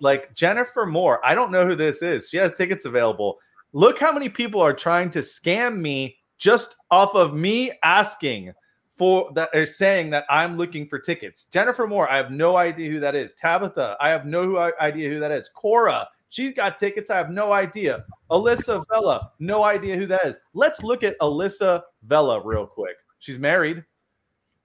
[0.01, 1.25] like Jennifer Moore.
[1.25, 2.29] I don't know who this is.
[2.29, 3.39] She has tickets available.
[3.73, 8.53] Look how many people are trying to scam me just off of me asking
[8.97, 11.47] for that are saying that I'm looking for tickets.
[11.47, 13.35] Jennifer Moore, I have no idea who that is.
[13.35, 15.49] Tabitha, I have no idea who that is.
[15.55, 17.11] Cora, she's got tickets.
[17.11, 18.05] I have no idea.
[18.31, 20.39] Alyssa Vella, no idea who that is.
[20.55, 22.97] Let's look at Alyssa Vella real quick.
[23.19, 23.85] She's married.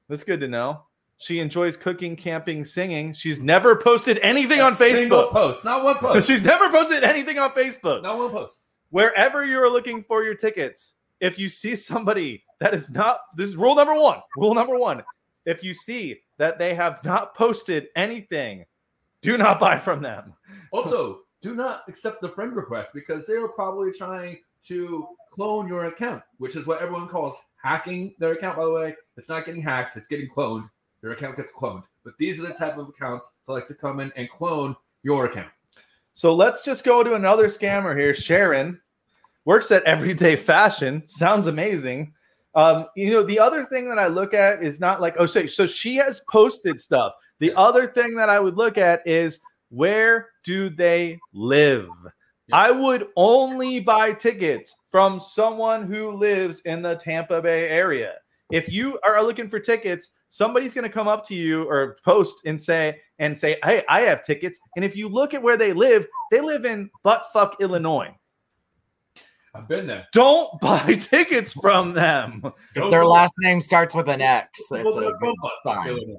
[0.08, 0.84] That's good to know.
[1.18, 3.14] She enjoys cooking, camping, singing.
[3.14, 5.32] She's never posted anything on A single Facebook.
[5.32, 8.02] post, not one post, She's never posted anything on Facebook.
[8.02, 8.60] not one post.
[8.90, 13.58] Wherever you're looking for your tickets, if you see somebody that is not, this is
[13.58, 14.22] rule number one.
[14.38, 15.04] Rule number one.
[15.46, 18.66] If you see that they have not posted anything,
[19.22, 20.34] do not buy from them.
[20.72, 25.86] Also, do not accept the friend request because they are probably trying to clone your
[25.86, 28.58] account, which is what everyone calls hacking their account.
[28.58, 30.70] By the way, it's not getting hacked; it's getting cloned.
[31.02, 31.84] Your account gets cloned.
[32.04, 35.26] But these are the type of accounts that like to come in and clone your
[35.26, 35.50] account.
[36.14, 38.14] So let's just go to another scammer here.
[38.14, 38.80] Sharon
[39.46, 41.02] works at Everyday Fashion.
[41.08, 42.14] Sounds amazing.
[42.54, 45.46] Um, you know, the other thing that I look at is not like, oh, so,
[45.46, 47.14] so she has posted stuff.
[47.40, 51.90] The other thing that I would look at is where do they live?
[52.54, 58.16] I would only buy tickets from someone who lives in the Tampa Bay area.
[58.52, 62.42] If you are looking for tickets, somebody's going to come up to you or post
[62.46, 65.72] and say and say, "Hey, I have tickets." And if you look at where they
[65.72, 68.14] live, they live in buttfuck Illinois.
[69.54, 70.08] I've been there.
[70.14, 72.42] Don't buy tickets from them.
[72.76, 76.18] If their last name starts with an X, it's a good sign.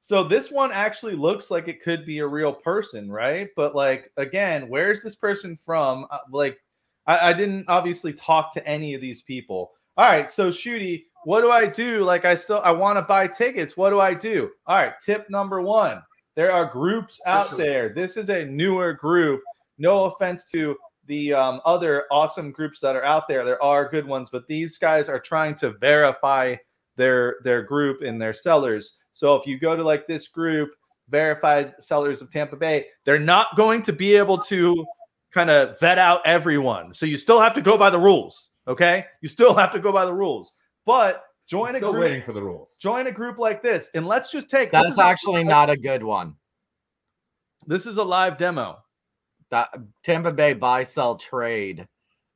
[0.00, 3.48] So this one actually looks like it could be a real person, right?
[3.54, 6.06] But like again, where's this person from?
[6.10, 6.58] Uh, like,
[7.06, 9.72] I, I didn't obviously talk to any of these people.
[9.98, 12.02] All right, so Shooty, what do I do?
[12.02, 13.76] Like, I still I want to buy tickets.
[13.76, 14.50] What do I do?
[14.66, 16.02] All right, tip number one:
[16.34, 17.68] there are groups out Officially.
[17.68, 17.88] there.
[17.90, 19.42] This is a newer group.
[19.76, 20.76] No offense to
[21.10, 23.44] the um, other awesome groups that are out there.
[23.44, 26.54] There are good ones, but these guys are trying to verify
[26.96, 28.94] their their group and their sellers.
[29.12, 30.70] So if you go to like this group,
[31.08, 34.86] verified sellers of Tampa Bay, they're not going to be able to
[35.32, 36.94] kind of vet out everyone.
[36.94, 38.50] So you still have to go by the rules.
[38.68, 40.52] Okay, you still have to go by the rules.
[40.86, 42.02] But join I'm a still group.
[42.02, 42.76] waiting for the rules.
[42.78, 44.70] Join a group like this, and let's just take.
[44.70, 46.36] this That's is a- actually not a good one.
[47.66, 48.78] This is a live demo.
[49.50, 51.86] That Tampa Bay buy sell trade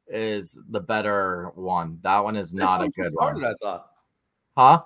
[0.08, 1.98] is the better one.
[2.02, 3.44] That one is not a good started, one.
[3.44, 3.90] I thought.
[4.56, 4.82] Huh?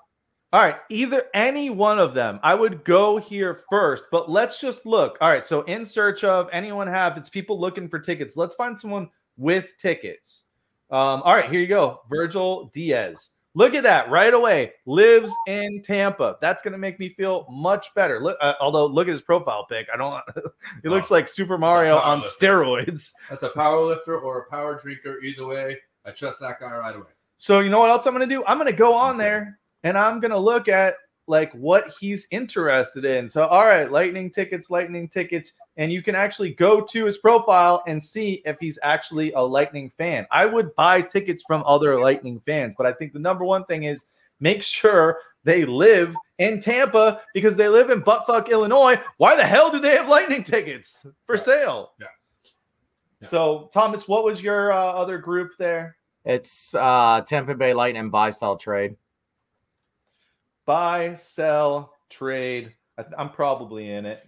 [0.51, 2.39] All right, either any one of them.
[2.41, 5.15] I would go here first, but let's just look.
[5.21, 8.35] All right, so in search of anyone have it's people looking for tickets.
[8.35, 10.43] Let's find someone with tickets.
[10.89, 12.01] Um, all right, here you go.
[12.09, 13.29] Virgil Diaz.
[13.55, 14.73] Look at that right away.
[14.85, 16.37] Lives in Tampa.
[16.39, 18.21] That's going to make me feel much better.
[18.21, 19.87] Look, uh, although look at his profile pic.
[19.93, 20.23] I don't.
[20.83, 23.11] he looks Oh, like Super Mario on steroids.
[23.29, 25.19] That's a power lifter or a power drinker.
[25.21, 27.09] Either way, I trust that guy right away.
[27.37, 28.43] So you know what else I'm going to do?
[28.45, 30.95] I'm going to go on there and I'm going to look at
[31.29, 33.29] like what he's interested in.
[33.29, 37.83] So all right, lightning tickets, lightning tickets, and you can actually go to his profile
[37.87, 40.25] and see if he's actually a lightning fan.
[40.31, 43.83] I would buy tickets from other lightning fans, but I think the number one thing
[43.83, 44.05] is
[44.39, 48.99] make sure they live in Tampa because they live in buttfuck Illinois.
[49.17, 51.91] Why the hell do they have lightning tickets for sale?
[51.99, 52.07] Yeah.
[53.21, 53.27] Yeah.
[53.27, 55.95] So Thomas, what was your uh, other group there?
[56.25, 58.95] It's uh Tampa Bay Lightning and buy sell trade.
[60.69, 62.75] Buy, sell, trade.
[62.99, 64.21] I I'm probably in it.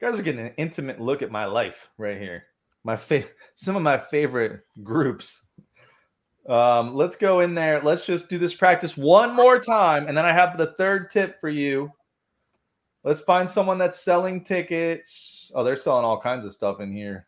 [0.00, 2.44] You guys are getting an intimate look at my life right here.
[2.82, 5.44] My fa- some of my favorite groups.
[6.48, 7.82] Um, let's go in there.
[7.82, 11.38] Let's just do this practice one more time, and then I have the third tip
[11.38, 11.92] for you.
[13.04, 15.52] Let's find someone that's selling tickets.
[15.54, 17.26] Oh, they're selling all kinds of stuff in here.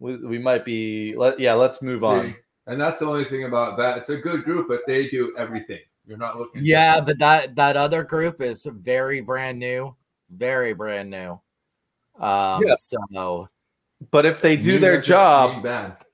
[0.00, 1.14] We, we might be.
[1.16, 2.36] Let, yeah, let's move on.
[2.66, 3.96] And that's the only thing about that.
[3.96, 5.80] It's a good group, but they do everything.
[6.06, 6.62] You're not looking.
[6.64, 9.94] Yeah, but that that other group is very brand new,
[10.30, 11.40] very brand new.
[12.18, 12.74] Um, Yeah.
[12.76, 13.48] so
[14.10, 15.64] But if they do their job,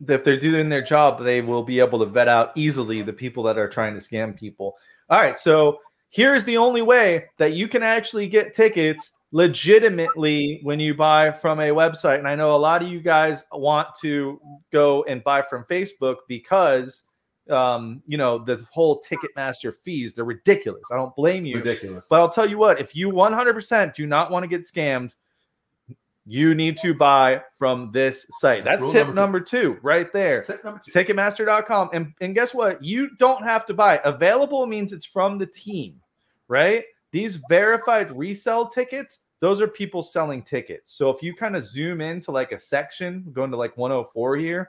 [0.07, 3.43] if they're doing their job, they will be able to vet out easily the people
[3.45, 4.77] that are trying to scam people.
[5.09, 10.81] All right, so here's the only way that you can actually get tickets legitimately when
[10.81, 12.19] you buy from a website.
[12.19, 14.41] And I know a lot of you guys want to
[14.73, 17.05] go and buy from Facebook because
[17.51, 20.85] um, you know the whole Ticketmaster fees, they're ridiculous.
[20.93, 21.57] I don't blame you.
[21.57, 22.07] Ridiculous.
[22.09, 25.13] But I'll tell you what, if you 100% do not want to get scammed,
[26.29, 28.63] you need to buy from this site.
[28.63, 30.43] That's rule tip number number two, right there.
[30.43, 30.93] Tip number two.
[30.93, 31.89] Ticketmaster.com.
[31.95, 32.85] And, and guess what?
[32.85, 33.99] You don't have to buy.
[34.05, 35.99] Available means it's from the team,
[36.49, 36.85] right?
[37.13, 40.93] These verified resell tickets, those are people selling tickets.
[40.93, 44.69] So if you kind of zoom into like a section, going to like 104 here,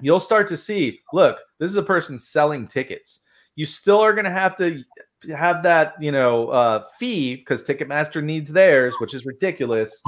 [0.00, 3.20] you'll start to see look, this is a person selling tickets.
[3.54, 4.82] You still are going to have to
[5.34, 10.02] have that, you know, uh, fee because Ticketmaster needs theirs, which is ridiculous.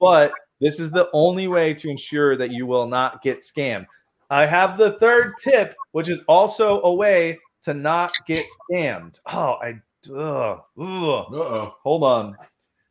[0.00, 3.86] But this is the only way to ensure that you will not get scammed.
[4.30, 9.18] I have the third tip, which is also a way to not get scammed.
[9.26, 9.80] Oh, I
[10.14, 11.72] ugh, ugh.
[11.82, 12.36] Hold on.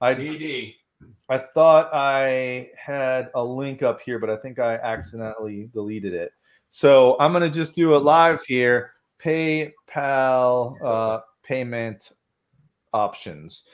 [0.02, 0.76] I PD.
[1.30, 6.32] I thought I had a link up here, but I think I accidentally deleted it.
[6.72, 8.94] So I'm gonna just do it live here.
[9.24, 12.14] PayPal uh, payment
[12.94, 13.66] options.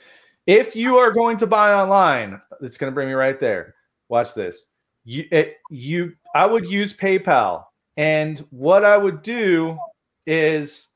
[0.48, 3.76] If you are going to buy online, it's gonna bring me right there.
[4.10, 4.68] Watch this.
[5.06, 7.66] You it, you I would use PayPal,
[7.98, 9.78] and what I would do
[10.26, 10.88] is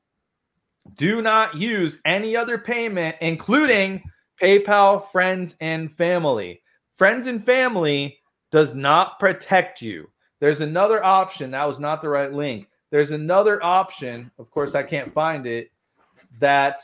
[0.97, 4.01] do not use any other payment, including
[4.41, 6.63] PayPal, friends, and family.
[6.93, 8.17] Friends and family
[8.51, 10.09] does not protect you.
[10.41, 11.51] There's another option.
[11.51, 12.67] That was not the right link.
[12.89, 14.29] There's another option.
[14.37, 15.71] Of course, I can't find it.
[16.39, 16.81] That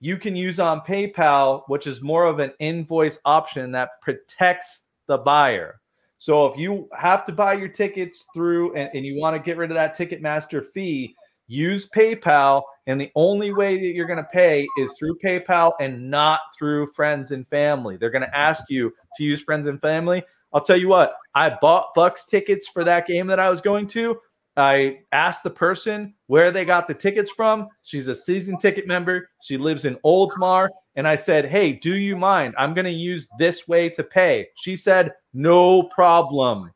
[0.00, 5.18] you can use on PayPal, which is more of an invoice option that protects the
[5.18, 5.80] buyer.
[6.18, 9.56] So if you have to buy your tickets through and, and you want to get
[9.56, 11.16] rid of that Ticketmaster fee,
[11.48, 12.62] use PayPal.
[12.86, 16.86] And the only way that you're going to pay is through PayPal and not through
[16.88, 17.96] friends and family.
[17.96, 20.22] They're going to ask you to use friends and family.
[20.52, 23.86] I'll tell you what, I bought Bucks tickets for that game that I was going
[23.88, 24.18] to.
[24.56, 27.68] I asked the person where they got the tickets from.
[27.82, 29.28] She's a season ticket member.
[29.42, 30.68] She lives in Oldsmar.
[30.94, 32.54] And I said, Hey, do you mind?
[32.58, 34.48] I'm going to use this way to pay.
[34.56, 36.70] She said, No problem.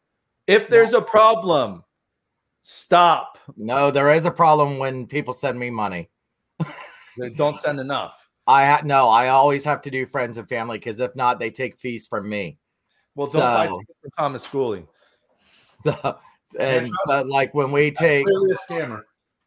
[0.46, 1.84] If there's a problem,
[2.62, 3.38] stop.
[3.56, 6.08] no, there is a problem when people send me money.
[7.18, 8.26] they Don't send enough.
[8.46, 11.50] I ha- no, I always have to do friends and family because if not, they
[11.50, 12.58] take fees from me.
[13.16, 14.86] Well, don't buy So- tickets from Thomas Schooley.
[15.78, 16.18] So
[16.58, 19.02] and so, like when we take Clearly a scammer.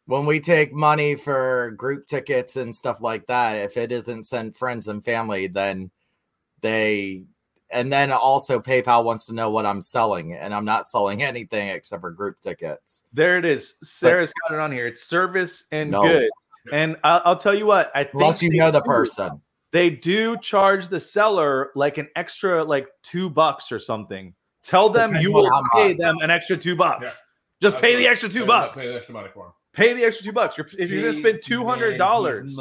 [0.06, 4.56] when we take money for group tickets and stuff like that, if it isn't sent
[4.56, 5.90] friends and family, then
[6.60, 7.24] they
[7.72, 11.68] and then also PayPal wants to know what I'm selling, and I'm not selling anything
[11.68, 13.04] except for group tickets.
[13.12, 13.74] There it is.
[13.82, 14.86] Sarah's got it on here.
[14.86, 16.02] It's service and No.
[16.02, 16.30] good.
[16.72, 17.90] And I'll, I'll tell you what.
[17.94, 19.40] I think Unless you know the do- person.
[19.72, 24.34] They do charge the seller like an extra like two bucks or something.
[24.62, 27.04] Tell them Depends you will pay them an extra two bucks.
[27.06, 27.12] Yeah.
[27.70, 28.78] Just pay the extra two bucks.
[28.78, 29.52] Pay the extra money for him.
[29.72, 30.58] Pay the extra two bucks.
[30.58, 32.58] You're, if you're going to spend two hundred dollars,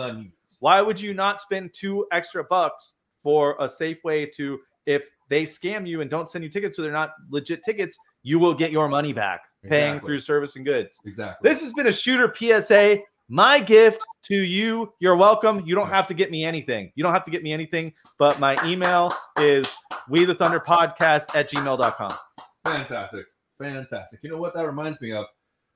[0.60, 2.94] why would you not spend two extra bucks
[3.24, 6.82] for a safe way to if they scam you and don't send you tickets so
[6.82, 10.98] they're not legit tickets you will get your money back paying through service and goods
[11.06, 11.48] Exactly.
[11.50, 12.98] this has been a shooter psa
[13.30, 17.14] my gift to you you're welcome you don't have to get me anything you don't
[17.14, 19.78] have to get me anything but my email is
[20.10, 22.12] we the thunder podcast at gmail.com
[22.66, 23.26] Fantastic.
[23.60, 24.20] Fantastic.
[24.24, 25.26] You know what that reminds me of?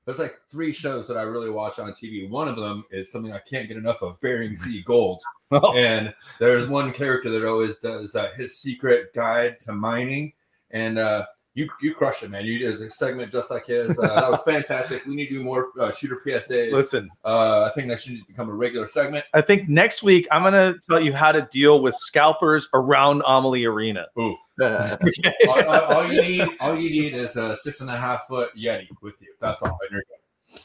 [0.06, 2.30] There's like three shows that I really watch on TV.
[2.30, 5.22] One of them is something I can't get enough of, Bering Sea Gold.
[5.76, 10.34] and there's one character that always does uh, his secret guide to mining.
[10.72, 11.26] And uh,
[11.56, 12.46] you you crushed it, man.
[12.46, 14.00] You did a segment just like his.
[14.00, 15.06] Uh, that was fantastic.
[15.06, 16.72] We need to do more uh, shooter PSAs.
[16.72, 19.26] listen Uh, I think that should become a regular segment.
[19.34, 23.22] i think next week i'm going to tell you how to deal with scalpers around
[23.28, 24.38] amalie arena all,
[25.50, 28.88] all- all you need, all you need is a six and a half foot Yeti
[29.02, 29.34] with you.
[29.42, 29.78] That's all.
[29.82, 30.04] And you're
[30.52, 30.62] good.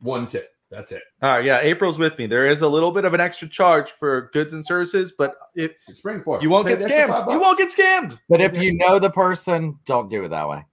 [0.00, 0.52] One tip.
[0.76, 1.02] That's it.
[1.22, 2.26] All right, yeah, April's with me.
[2.26, 5.72] There is a little bit of an extra charge for goods and services, but if
[5.94, 8.18] Spring for you won't Pay get scammed, you won't get scammed.
[8.28, 10.66] But if you know the person, don't do it that way.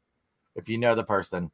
[0.58, 1.50] If you know the person,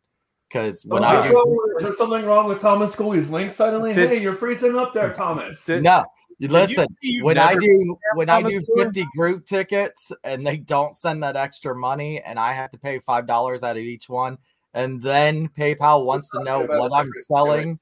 [0.50, 3.94] because when Oh, I do, is there something wrong with Thomas Schooley's link suddenly?
[3.94, 5.64] Did- hey, you're freezing up there, Thomas.
[5.66, 6.04] Did- no,
[6.40, 6.88] You you listen.
[7.04, 8.88] you've when I do when I do Stewart?
[8.88, 12.98] 50 group tickets and they don't send that extra money and I have to pay
[12.98, 14.40] five dollars out of each one,
[14.74, 17.80] and then PayPal wants to know what I'm different selling.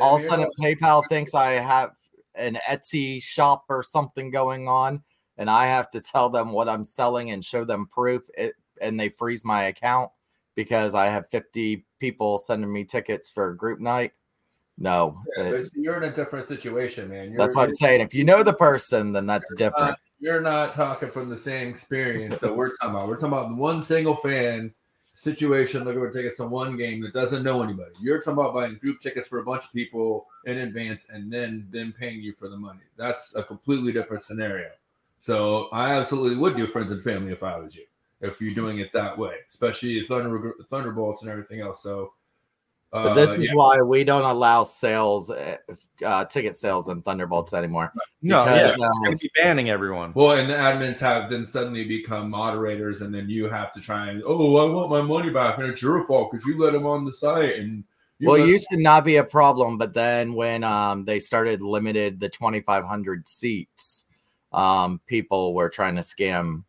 [0.00, 1.90] All of a sudden, PayPal thinks I have
[2.34, 5.02] an Etsy shop or something going on,
[5.38, 8.22] and I have to tell them what I'm selling and show them proof.
[8.36, 10.10] It and they freeze my account
[10.54, 14.12] because I have 50 people sending me tickets for a group night.
[14.78, 17.30] No, yeah, it- you're in a different situation, man.
[17.30, 18.02] You're, that's what I'm saying.
[18.02, 19.88] If you know the person, then that's you're different.
[19.90, 23.08] not, you're not talking from the same experience that we're talking about.
[23.08, 24.74] We're talking about one single fan
[25.16, 27.90] situation looking for tickets to one game that doesn't know anybody.
[28.00, 31.66] You're talking about buying group tickets for a bunch of people in advance and then
[31.70, 32.82] them paying you for the money.
[32.96, 34.70] That's a completely different scenario.
[35.18, 37.84] So I absolutely would do friends and family if I was you.
[38.20, 41.82] If you're doing it that way, especially Thunder Thunderbolts and everything else.
[41.82, 42.12] So,
[42.92, 43.54] But this is yeah.
[43.54, 45.56] why we don't allow sales, uh,
[46.04, 47.92] uh, ticket sales in Thunderbolts anymore.
[48.22, 50.12] No, Because, we're um, be banning everyone.
[50.14, 54.08] Well, and the admins have then suddenly become moderators, and then you have to try
[54.08, 56.86] and oh, I want my money back, and it's your fault because you let them
[56.86, 57.56] on the site.
[57.56, 57.84] And
[58.18, 61.60] you well, it used to not be a problem, but then when um, they started
[61.60, 64.06] limited the 2,500 seats,
[64.52, 66.64] um, people were trying to scam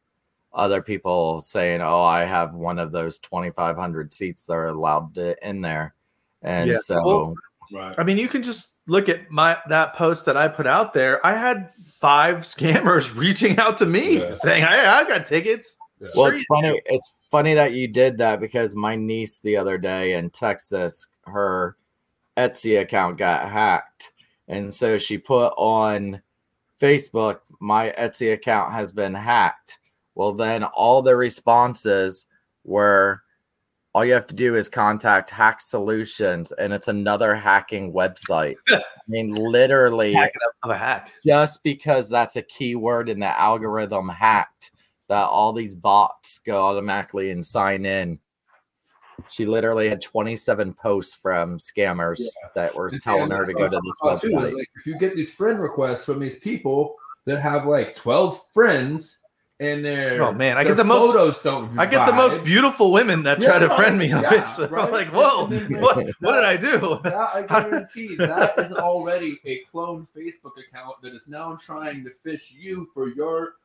[0.51, 5.47] other people saying, "Oh, I have one of those 2,500 seats that are allowed to,
[5.47, 5.93] in there,"
[6.41, 7.35] and Yeah, so well,
[7.73, 7.95] right.
[7.97, 11.25] I mean, you can just look at my that post that I put out there.
[11.25, 14.33] I had five scammers reaching out to me Yeah.
[14.33, 16.09] saying, "Hey, I got tickets." Yeah.
[16.15, 16.81] Well, it's funny.
[16.85, 21.75] It's funny that you did that because my niece the other day in Texas, her
[22.37, 24.11] Etsy account got hacked,
[24.47, 26.21] and so she put on
[26.79, 29.79] Facebook, "My Etsy account has been hacked."
[30.13, 32.25] Well, then all the responses
[32.63, 33.21] were,
[33.97, 38.57] "All you have to do is contact Hack Solutions," and it's another hacking website.
[38.69, 40.33] I mean, literally Hack
[40.63, 41.09] of a hack.
[41.25, 44.69] just because that's a keyword in the algorithm hacked
[45.09, 48.19] that all these bots go automatically and sign in.
[49.29, 52.49] She literally had 27 posts from scammers Yeah.
[52.53, 54.53] that were And see, telling her to go to talking this about, too, website.
[54.57, 56.93] like, if you get these friend requests from these people
[57.25, 59.17] that have like 12 friends
[59.59, 62.91] and their Oh, man, I get the most- photos don't I get the most beautiful
[62.91, 63.77] women that try Yeah, to right.
[63.77, 64.69] friend me on Yeah, Facebook.
[64.71, 64.85] right.
[64.85, 66.99] I'm like, whoa, then, what, what did I do?
[67.03, 72.11] that I guarantee that is already a cloned Facebook account that is now trying to
[72.23, 73.55] fish you for your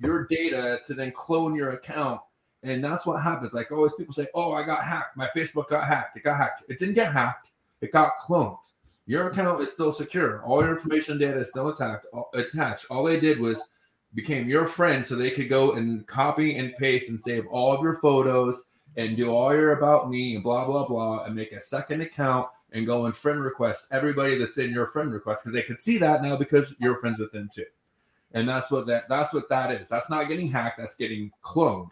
[0.00, 2.20] your data to then clone your account.
[2.64, 3.52] And that's what happens.
[3.52, 5.16] Like always people say, Oh, I got hacked.
[5.16, 6.16] My Facebook got hacked.
[6.16, 6.64] It got hacked.
[6.68, 7.50] It didn't get hacked,
[7.82, 8.56] it got cloned.
[9.06, 10.42] Your account is still secure.
[10.44, 12.86] All your information data is still attacked, attached.
[12.88, 13.60] All they did was
[14.14, 17.82] became your friend so they could go and copy and paste and save all of
[17.82, 18.62] your photos
[18.96, 22.46] and do all your about me and blah blah blah and make a second account
[22.72, 25.98] and go and friend request everybody that's in your friend request because they could see
[25.98, 27.64] that now because you're friends with them too.
[28.32, 29.88] And that's what that that's what that is.
[29.88, 31.90] That's not getting hacked, that's getting cloned.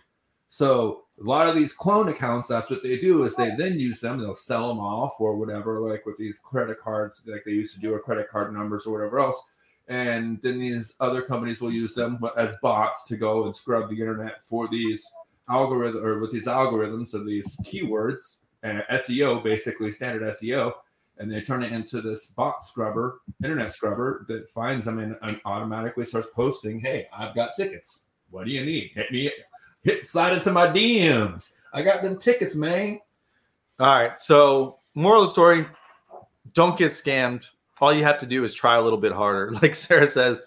[0.50, 4.00] So a lot of these clone accounts, that's what they do is they then use
[4.00, 7.74] them, they'll sell them off or whatever, like with these credit cards, like they used
[7.74, 9.42] to do or credit card numbers or whatever else.
[9.91, 14.01] And then these other companies will use them as bots to go and scrub the
[14.01, 15.05] internet for these
[15.49, 20.72] algorithm or with these algorithms of these keywords, uh, SEO, basically standard SEO,
[21.18, 25.41] and they turn it into this bot scrubber, internet scrubber that finds them and, and
[25.45, 28.05] automatically starts posting, "Hey, I've got tickets.
[28.30, 28.93] What do you need?
[28.95, 29.32] Hit me,
[29.82, 31.57] hit slide into my DMs.
[31.72, 33.01] I got them tickets, man."
[33.80, 34.20] All right.
[34.20, 35.66] So, moral of the story
[36.53, 37.51] don't get scammed.
[37.80, 39.52] All you have to do is try a little bit harder.
[39.62, 40.40] Like Sarah says,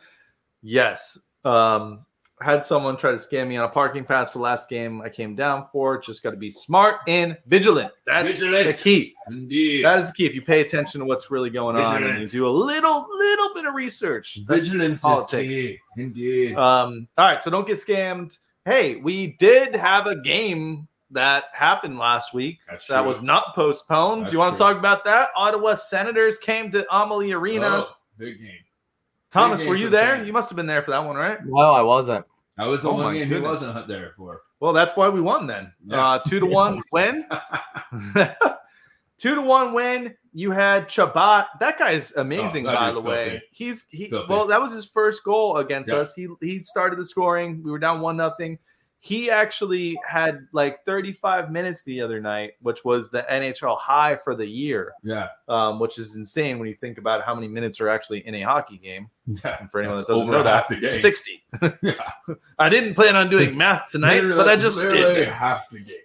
[0.62, 1.18] yes.
[1.44, 2.06] Um,
[2.42, 5.36] had someone try to scam me on a parking pass for last game I came
[5.36, 5.98] down for.
[5.98, 7.92] Just got to be smart and vigilant.
[8.06, 8.76] That's Vigilant.
[8.76, 9.16] the key.
[9.28, 10.26] Indeed, That is the key.
[10.26, 13.54] If you pay attention to what's really going on and you do a little, little
[13.54, 14.40] bit of research.
[14.46, 15.80] vigilance is key.
[15.98, 16.56] Indeed.
[16.56, 18.38] Um, all right, so don't get scammed.
[18.66, 23.08] Hey, we did have a game that happened last week That's that true.
[23.08, 24.24] was not postponed.
[24.24, 24.68] That's Do you want to true.
[24.72, 25.30] talk about that?
[25.36, 27.68] Ottawa Senators came to Amalie Arena.
[27.68, 28.50] Oh, big game.
[29.32, 30.16] Thomas, big were you the there?
[30.18, 30.28] fans.
[30.28, 31.40] You must have been there for that one, right?
[31.46, 32.26] No, I wasn't.
[32.58, 34.42] I was the Oh one my game he wasn't there for.
[34.60, 35.74] Well, that's why we won then.
[35.86, 36.06] Yeah.
[36.08, 37.26] Uh, two to one win.
[39.18, 40.14] two to one win.
[40.34, 41.46] You had Chabot.
[41.60, 43.30] That guy's amazing, Oh, by the way.
[43.30, 43.46] filthy.
[43.52, 44.10] He's he.
[44.10, 44.32] Filthy.
[44.32, 45.98] Well, that was his first goal against Yeah.
[45.98, 46.14] us.
[46.14, 47.62] He he started the scoring.
[47.64, 48.58] We were down one nothing.
[49.06, 54.34] He actually had like 35 minutes the other night, which was the NHL high for
[54.34, 55.28] the year, Yeah.
[55.50, 58.42] um, which is insane when you think about how many minutes are actually in a
[58.44, 59.10] hockey game.
[59.28, 59.58] Yeah.
[59.60, 61.02] And for anyone that doesn't know that, half the game.
[61.02, 61.44] 60.
[61.82, 62.36] Yeah.
[62.58, 65.28] I didn't plan on doing math tonight, but I just literally did.
[65.28, 65.98] half the game.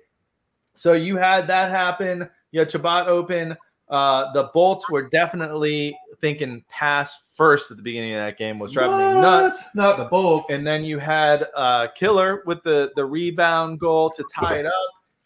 [0.75, 2.29] So you had that happen.
[2.51, 3.57] You had Chabot open.
[3.89, 8.73] Uh, the Bolts were definitely thinking pass first at the beginning of that game was
[8.73, 9.65] driving me nuts.
[9.75, 10.51] Not the Bolts.
[10.51, 14.73] And then you had uh, Killer with the the rebound goal to tie it up,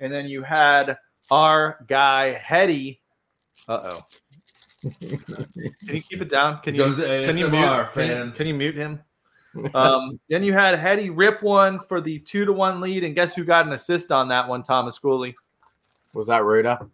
[0.01, 0.97] and then you had
[1.31, 3.01] our guy Hetty.
[3.69, 4.01] Uh oh.
[5.01, 6.61] Can you keep it down?
[6.61, 7.89] Can you can you mute?
[7.93, 9.01] Can you, can you mute him?
[9.75, 13.35] Um, then you had Hetty rip one for the two to one lead, and guess
[13.35, 14.63] who got an assist on that one?
[14.63, 15.37] Thomas Cooley.
[16.15, 16.89] Was that Ruda?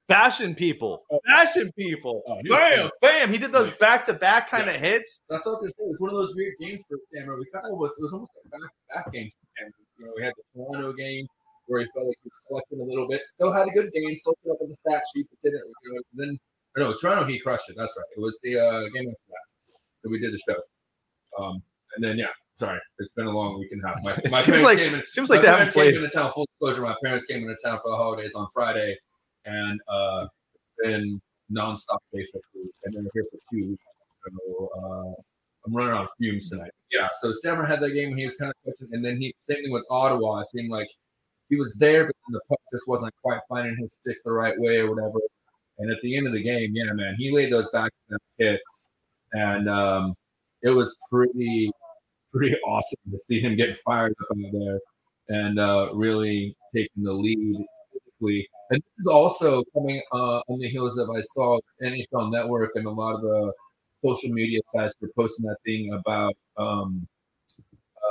[0.09, 2.23] bashing people, bashing people.
[2.27, 3.33] Oh, bam, bam.
[3.33, 5.23] He did those back to back kind of hits.
[5.29, 5.85] That's what I was gonna say.
[5.85, 7.39] It was one of those weird games for Stammer.
[7.39, 7.97] We kind of was.
[7.99, 9.35] It was almost like back to back games.
[9.59, 11.27] And you know, we had the Toronto game
[11.67, 13.27] where he felt like he was collecting a little bit.
[13.27, 14.17] Still had a good game.
[14.17, 15.65] Still put up on the stat sheet, but didn't.
[15.85, 16.39] You know, then
[16.77, 17.77] or no, Toronto he crushed it.
[17.77, 18.07] That's right.
[18.17, 19.45] It was the uh, game after that
[20.03, 20.61] that we did the show.
[21.43, 21.63] Um,
[21.97, 23.97] and then yeah, sorry, it's been a long week and a half.
[24.03, 25.97] My, my seems parents like came in, seems like they haven't parents came played.
[25.97, 26.33] into town.
[26.33, 28.97] Full disclosure, my parents came into town for the holidays on Friday,
[29.45, 30.27] and uh,
[30.83, 31.21] been
[31.53, 33.85] nonstop basically, and then here for two weeks.
[34.25, 35.23] So uh,
[35.67, 36.71] I'm running on fumes tonight.
[36.91, 39.63] Yeah, so Stammer had that game and he was kind of and then he same
[39.63, 40.41] thing with Ottawa.
[40.41, 40.89] It seemed like
[41.55, 44.79] he was there, but the puck just wasn't quite finding his stick the right way
[44.79, 45.21] or whatever.
[45.79, 47.93] And at the end of the game, yeah, man, he laid those back
[48.39, 48.89] hits,
[49.33, 50.15] and um,
[50.63, 51.71] it was pretty,
[52.33, 54.81] pretty awesome to see him get fired up out there
[55.29, 57.65] and uh, really taking the lead.
[58.21, 58.39] And
[58.71, 62.91] this is also coming uh, on the heels of I saw NHL Network and a
[62.91, 63.53] lot of the
[64.03, 67.07] social media sites were posting that thing about um,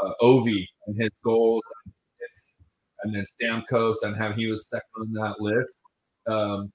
[0.03, 1.63] uh, Ovi and his goals
[3.03, 5.73] and, then Stamkos and how he was second on that list,
[6.27, 6.71] um,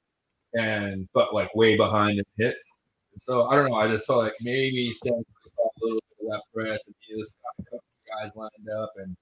[0.55, 2.79] and but like way behind in hits.
[3.13, 3.77] And so I don't know.
[3.77, 7.19] I just felt like maybe Stamkos saw a little bit of that press and he
[7.19, 9.17] just got a couple of guys lined up and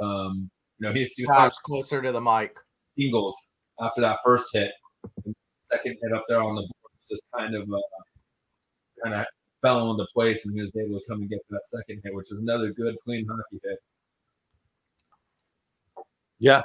[0.00, 2.56] um, you know he's he was of closer to the mic.
[2.96, 3.36] Eagles
[3.80, 4.72] after that first hit.
[5.64, 7.78] Second hit up there on the board just kind of uh,
[9.02, 9.26] kind of
[9.62, 12.30] fell into place, and he was able to come and get that second hit, which
[12.30, 13.78] is another good clean hockey hit.
[16.44, 16.60] Yeah.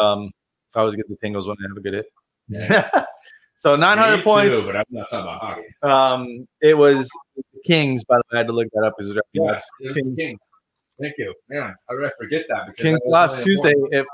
[0.00, 0.30] Um,
[0.74, 2.06] I always get the tingles when I have a good hit.
[2.48, 3.04] Yeah.
[3.56, 4.64] so 900 Me points.
[4.64, 5.66] but I'm not talking about hockey.
[5.82, 7.06] Um, it was
[7.66, 8.36] Kings, by the way.
[8.36, 8.94] I had to look that up.
[9.32, 10.16] Yes, it Kings.
[10.16, 10.38] Kings.
[10.98, 11.74] Thank you, man.
[11.90, 13.72] I would forget that because Kings last Tuesday.
[13.90, 14.06] It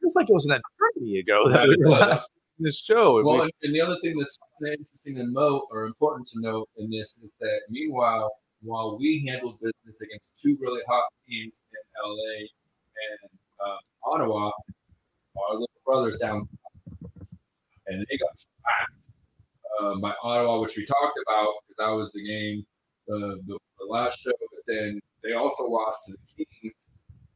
[0.00, 3.22] feels like it was an eternity ago that Yeah, we last this show.
[3.22, 6.90] Well, and, and the other thing that's interesting and mo or important to note in
[6.90, 12.38] this is that meanwhile, while we handled business against two really hot teams in LA
[12.40, 13.30] and
[13.64, 14.50] uh, Ottawa,
[15.36, 16.42] our little brothers down
[17.86, 19.10] and they got smacked
[19.80, 22.66] um, by Ottawa, which we talked about because that was the game,
[23.12, 24.30] uh, the, the last show.
[24.30, 26.88] But then they also lost to the Kings,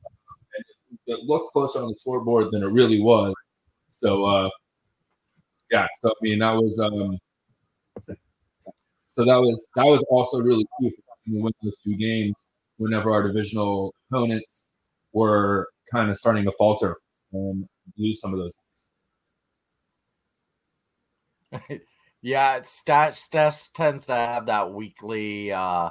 [0.07, 0.65] um, and
[1.07, 3.35] it, it looked closer on the scoreboard than it really was.
[3.95, 4.51] So, uh,
[5.71, 5.87] yeah.
[6.03, 7.19] So I mean, that was um,
[9.13, 12.35] so that was that was also really cool to win those two games.
[12.79, 14.67] Whenever our divisional opponents
[15.13, 16.97] were kind of starting to falter
[17.33, 17.69] and
[17.99, 18.55] lose some of those.
[22.23, 25.89] Yeah, Stat Stas tends to have that weekly uh,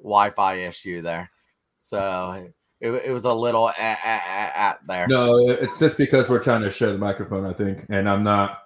[0.00, 1.30] Wi-Fi issue there,
[1.78, 2.48] so
[2.80, 5.06] it, it was a little at, at, at there.
[5.06, 8.58] No, it's just because we're trying to share the microphone, I think, and I'm not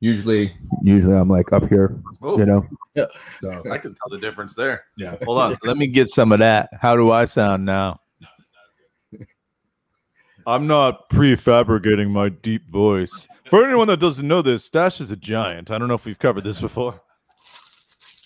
[0.00, 0.52] usually.
[0.82, 2.66] Usually, I'm like up here, Oh, you know.
[2.96, 3.06] Yeah.
[3.40, 4.86] So I can tell the difference there.
[4.96, 5.58] yeah, Hold on.
[5.62, 6.70] Let me get some of that.
[6.80, 8.00] How do I sound now?
[10.46, 13.28] I'm not prefabricating my deep voice.
[13.48, 15.70] For anyone that doesn't know this, Stash is a giant.
[15.70, 17.00] I don't know if we've covered this before.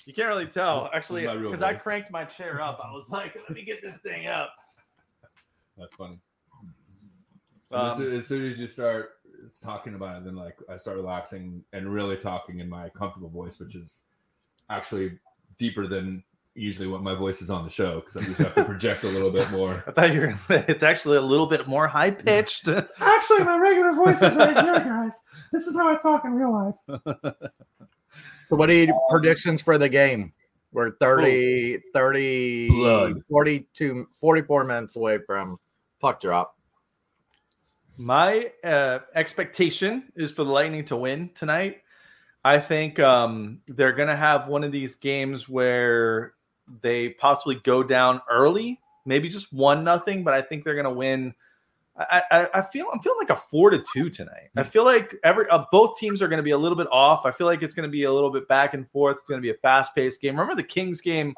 [0.06, 2.60] You can't really tell, This- this actually, is my real because I cranked my chair
[2.60, 2.78] up.
[2.84, 4.50] I was like, let me get this thing up.
[5.78, 6.18] that's funny.
[7.72, 9.12] Um, as, as soon as you start
[9.62, 13.58] talking about it, then like I start relaxing and really talking in my comfortable voice,
[13.58, 14.02] which is
[14.70, 15.18] actually
[15.58, 16.22] deeper than
[16.54, 19.08] usually what my voice is on the show because I just have to project a
[19.08, 19.84] little bit more.
[19.88, 20.34] I thought you were.
[20.68, 22.68] It's actually a little bit more high pitched.
[22.68, 25.22] Actually, my regular voice is right here, guys.
[25.52, 27.32] This is how I talk in real life.
[28.48, 30.32] So, what are your predictions for the game?
[30.72, 33.22] We're 30, 30, Blood.
[33.28, 35.58] 42, 44 minutes away from
[36.00, 36.56] puck drop.
[37.96, 41.78] My uh, expectation is for the Lightning to win tonight.
[42.44, 46.33] I think um, they're going to have one of these games where
[46.82, 50.90] they possibly go down early, maybe just one nothing, but I think they're going to
[50.92, 51.34] win.
[51.96, 54.50] I, I, I feel I'm feeling like a four to two tonight.
[54.56, 57.24] I feel like every uh, both teams are going to be a little bit off.
[57.24, 59.18] I feel like it's going to be a little bit back and forth.
[59.20, 60.34] It's going to be a fast paced game.
[60.34, 61.34] Remember the Kings game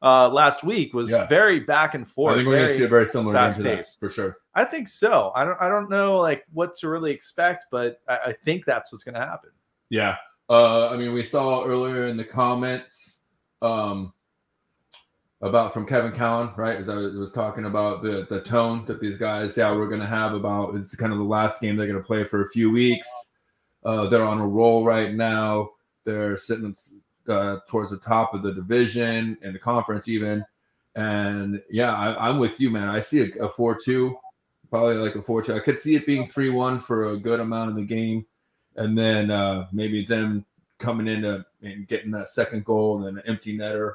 [0.00, 1.26] uh, last week was Yeah.
[1.26, 2.34] very back and forth.
[2.34, 4.38] I think we're going to see a very similar game to that for sure.
[4.54, 5.30] I think so.
[5.34, 5.60] I don't.
[5.60, 9.14] I don't know like what to really expect, but I, I think that's what's going
[9.16, 9.50] to happen.
[9.90, 10.16] Yeah.
[10.48, 13.20] Uh, I mean, we saw earlier in the comments
[13.60, 14.14] um,
[15.40, 16.76] about from Kevin Cowan, right?
[16.76, 20.34] As I was talking about the the tone that these guys, yeah, we're to have
[20.34, 23.08] about it's kind of the last game they're to play for a few weeks.
[23.84, 25.70] Uh, they're on a roll right now.
[26.04, 26.76] They're sitting
[27.28, 30.44] uh, towards the top of the division and the conference, even.
[30.96, 32.88] And yeah, I, I'm with you, man.
[32.88, 34.16] I see a, a four-two,
[34.70, 35.54] probably like a four-two.
[35.54, 38.26] I could see it being three-one for a good amount of the game
[38.78, 40.44] and then uh, maybe them
[40.78, 43.94] coming in to- and getting that second goal and then an empty netter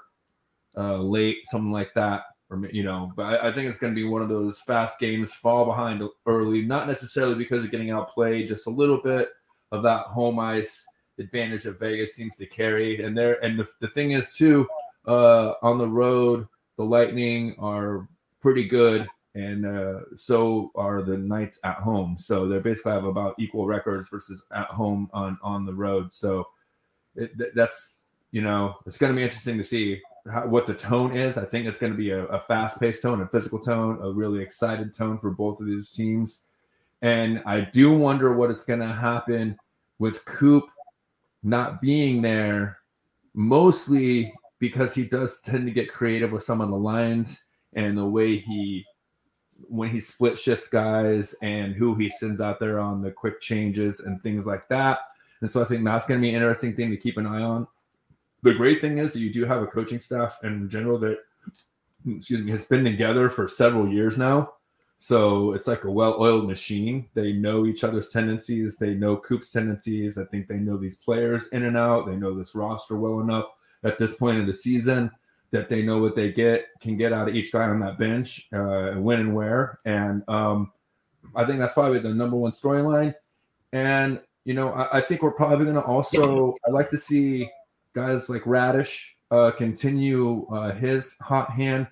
[0.77, 2.23] uh, late, something like that.
[2.49, 4.99] Or you know, but I, I think it's going to be one of those fast
[4.99, 9.29] games, fall behind early, not necessarily because of getting outplayed, just a little bit
[9.71, 10.85] of that home ice
[11.19, 13.03] advantage that Vegas seems to carry.
[13.03, 14.67] And there, and the, the thing is too,
[15.07, 16.47] uh, on the road,
[16.77, 18.07] the Lightning are
[18.41, 22.17] pretty good and uh, so are the Knights at home.
[22.19, 26.13] So they basically have about equal records versus at home on on the road.
[26.13, 26.47] So
[27.15, 27.95] it, th- that's
[28.31, 30.01] you know it's going to be interesting to see
[30.31, 31.37] how, what the tone is.
[31.37, 34.11] I think it's going to be a, a fast paced tone, a physical tone, a
[34.11, 36.41] really excited tone for both of these teams.
[37.01, 39.57] And I do wonder what it's going to happen
[39.99, 40.65] with Coop
[41.43, 42.79] not being there,
[43.33, 47.41] mostly because he does tend to get creative with some of the lines
[47.73, 48.85] and the way he
[49.67, 53.99] when he split shifts guys and who he sends out there on the quick changes
[54.01, 54.99] and things like that.
[55.41, 57.41] And so I think that's going to be an interesting thing to keep an eye
[57.41, 57.67] on.
[58.43, 61.17] The great thing is that you do have a coaching staff in general that,
[62.07, 64.53] excuse me, has been together for several years now.
[64.99, 67.09] So it's like a well-oiled machine.
[67.13, 68.77] They know each other's tendencies.
[68.77, 70.17] They know Coop's tendencies.
[70.17, 72.05] I think they know these players in and out.
[72.05, 73.45] They know this roster well enough
[73.83, 75.11] at this point in the season
[75.51, 78.47] that they know what they get can get out of each guy on that bench,
[78.53, 79.79] uh, when and where.
[79.85, 80.71] And um,
[81.35, 83.13] I think that's probably the number one storyline.
[83.71, 86.55] And you know, I, I think we're probably going to also.
[86.65, 87.49] I'd like to see
[87.93, 91.87] guys like Raddysh uh, continue uh, his hot hand.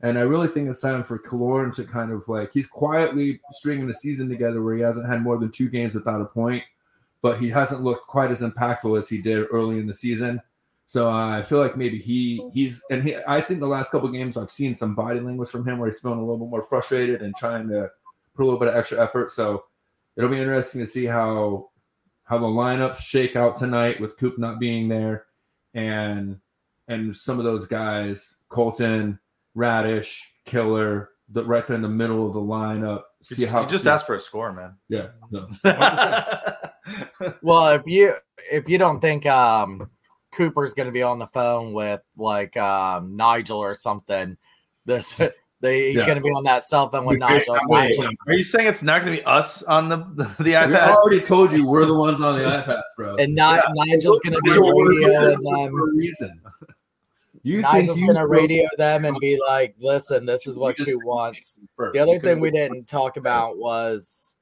[0.00, 3.88] And I really think it's time for Killorn to kind of like he's quietly stringing
[3.88, 6.62] the season together where he hasn't had more than two games without a point,
[7.20, 10.40] but he hasn't looked quite as impactful as he did early in the season.
[10.86, 14.08] So uh, I feel like maybe he he's and he I think the last couple
[14.08, 16.62] games I've seen some body language from him where he's feeling a little bit more
[16.62, 17.90] frustrated and trying to
[18.34, 19.32] put a little bit of extra effort.
[19.32, 19.64] So
[20.16, 21.70] it'll be interesting to see how
[22.28, 25.24] how the lineups shake out tonight with Coop not being there
[25.74, 26.38] and
[26.86, 29.18] and some of those guys Colton,
[29.56, 33.02] Raddysh, Killer, the, right there in the middle of the lineup.
[33.22, 34.74] See you, how you just asked for a score, man.
[34.88, 35.48] yeah no
[37.42, 38.14] Well, if you
[38.50, 39.90] if you don't think um
[40.32, 44.36] Cooper's going to be on the phone with like um Nigel or something,
[44.84, 45.20] this
[45.60, 46.06] they, he's Yeah.
[46.06, 47.98] going to be on that cell phone with We wait.
[48.26, 50.88] Are you saying it's not going to be us on the the, the we iPad?
[50.94, 53.16] already told you we're the ones on the iPads, bro.
[53.16, 55.70] And Ni- Nigel's going to be We're- we're doing radioing them.
[55.72, 56.40] for a reason.
[57.42, 60.84] You Nigel's you going to radio them and be like, "Listen, this is what You
[60.84, 61.94] just Coop said wants." first.
[61.94, 64.36] The other You thing we didn't talk about was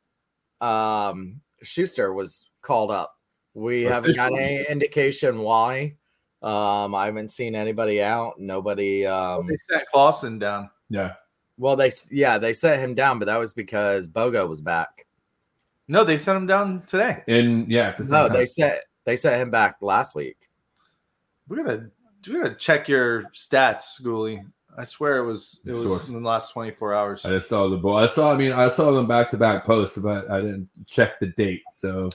[0.61, 3.15] um Sustr was called up.
[3.55, 5.95] We haven't got any indication why.
[6.43, 8.39] Um, I haven't seen anybody out.
[8.39, 9.07] Nobody.
[9.07, 10.71] Um, they sent Clausen down.
[10.89, 11.15] Yeah.
[11.59, 15.07] well, they yeah they set him down, but that was because Bogo was back.
[15.89, 17.23] No, they sent him down today.
[17.29, 18.37] And yeah, at the same No, time.
[18.37, 20.49] they set they set him back last week.
[21.49, 21.91] We're gonna
[22.29, 24.45] we're gonna check your stats, Gooly.
[24.79, 26.01] I swear it was it was Sure.
[26.17, 27.25] in the last 24 hours.
[27.25, 27.97] I just saw the ball.
[27.97, 28.33] I saw.
[28.33, 31.63] I mean, I saw them back to back posts, but I didn't check the date,
[31.71, 32.11] so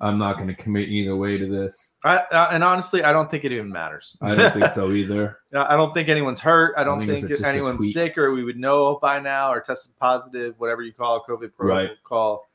[0.00, 1.92] I'm not going to commit either way to this.
[2.04, 4.16] I, I, and honestly, I don't think it even matters.
[4.20, 5.40] I don't think so either.
[5.52, 6.74] I don't think anyone's hurt.
[6.76, 9.96] I don't think it's think, anyone's sick or we would know by now or tested
[9.98, 11.88] positive, whatever you call a COVID Right.
[11.88, 12.48] protocol.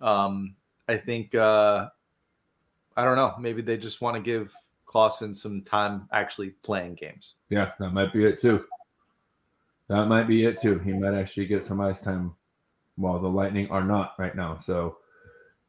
[0.00, 0.56] Um,
[0.88, 1.88] I think uh,
[2.96, 3.34] I don't know.
[3.38, 4.52] Maybe they just want to give
[4.86, 7.34] Clausen some time actually playing games.
[7.48, 8.64] Yeah, that might be it too.
[9.86, 10.78] That might be it too.
[10.80, 12.34] He might actually get some ice time
[12.96, 14.58] while the Lightning are not right now.
[14.58, 14.98] So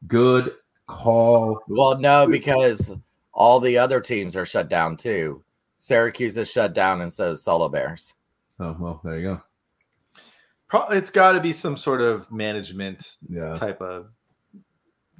[0.07, 0.53] good
[0.89, 1.61] call.
[1.67, 2.91] Well, no, because
[3.33, 5.43] all the other teams are shut down too.
[5.77, 8.13] Syracuse is shut down, and so is Solar Bears.
[8.59, 9.41] Oh well, there you go.
[10.67, 13.55] Pro- it's got to be some sort of management Yeah.
[13.55, 14.07] type of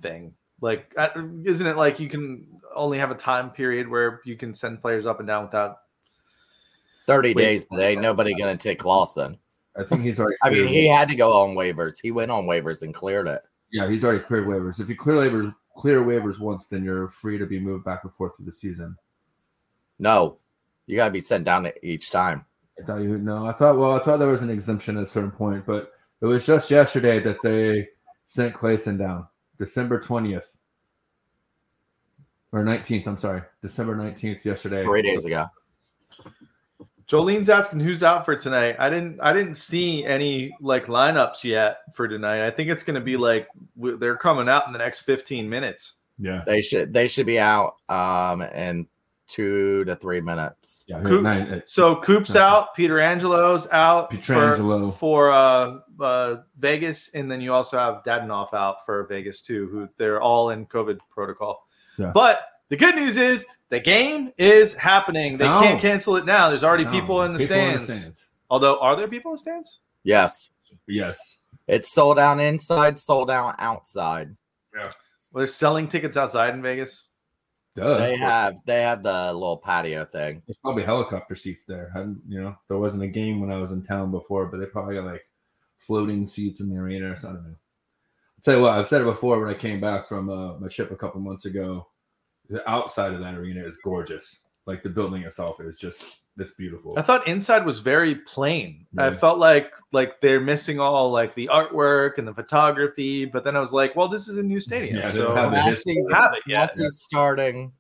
[0.02, 0.34] thing.
[0.62, 1.08] Like, uh,
[1.46, 2.46] isn't it like you can
[2.76, 5.78] only have a time period where you can send players up and down without?
[7.08, 7.42] 30 Wait.
[7.44, 9.38] days, but ain't nobody going to take Clausen.
[9.80, 10.36] I think he's already.
[10.44, 11.96] I mean, he had to go on waivers.
[12.02, 13.42] He went on waivers and cleared it.
[13.72, 14.80] yeah, he's already cleared waivers.
[14.80, 18.14] If you clear waivers, clear waivers once, then you're free to be moved back and
[18.14, 18.98] forth through the season.
[19.98, 20.38] No,
[20.86, 22.46] you got to be sent down each time.
[22.78, 23.48] I thought you no.
[23.48, 26.26] I thought well, I thought there was an exemption at a certain point, but it
[26.26, 27.88] was just yesterday that they
[28.26, 29.28] sent Clayson down,
[29.58, 30.58] December twentieth
[32.52, 33.08] or nineteenth.
[33.08, 34.46] I'm sorry, December nineteenth.
[34.46, 35.48] Yesterday, Three days ago.
[37.10, 38.76] Jolene's asking who's out for tonight.
[38.78, 39.20] I didn't.
[39.20, 42.46] I didn't see any like lineups yet for tonight.
[42.46, 45.50] I think it's going to be like w- they're coming out in the next 15
[45.50, 45.94] minutes.
[46.20, 48.88] Yeah, They should they should be out um in
[49.28, 50.86] two to three minutes.
[50.88, 51.02] yeah.
[51.04, 54.94] Coop- nine, So Coop's out, Peter Angelo's out for, Pietrangelo.
[54.94, 59.68] for uh, uh, Vegas, and then you also have Dadonov out for Vegas too.
[59.72, 61.68] Who they're all in COVID protocol.
[61.98, 62.12] Yeah.
[62.14, 65.34] But the good news is the game is happening.
[65.34, 65.66] They Sound.
[65.66, 66.50] can't cancel it now.
[66.50, 68.26] There's already No, people in the stands.
[68.50, 69.80] Although, are there people in the stands?
[70.04, 70.50] Yes.
[70.88, 71.40] Yes.
[71.68, 74.36] It's sold out inside, sold out outside.
[74.76, 74.92] Yeah.
[75.32, 77.04] Well, they're selling tickets outside in Vegas.
[77.76, 78.00] Duh.
[78.00, 80.42] They have they have the little patio thing.
[80.48, 81.92] There's probably helicopter seats there.
[81.96, 84.66] I, you know, there wasn't a game when I was in town before, but they
[84.66, 85.26] probably got like
[85.78, 87.56] floating seats in the arena or something.
[87.56, 90.68] I'll tell you what, I've said it before when I came back from uh, my
[90.68, 91.88] trip a couple months ago.
[92.50, 94.40] The outside of that arena is gorgeous.
[94.66, 96.04] Like the building itself is just
[96.38, 96.94] it's beautiful.
[96.98, 98.86] I thought inside was very plain.
[98.98, 103.26] I felt like like they're missing all like the artwork and the photography.
[103.26, 105.52] But then I was like, well, this is a new stadium, Yeah, so don't have
[105.52, 106.60] the have it yet.
[106.60, 107.74] Massey's starting.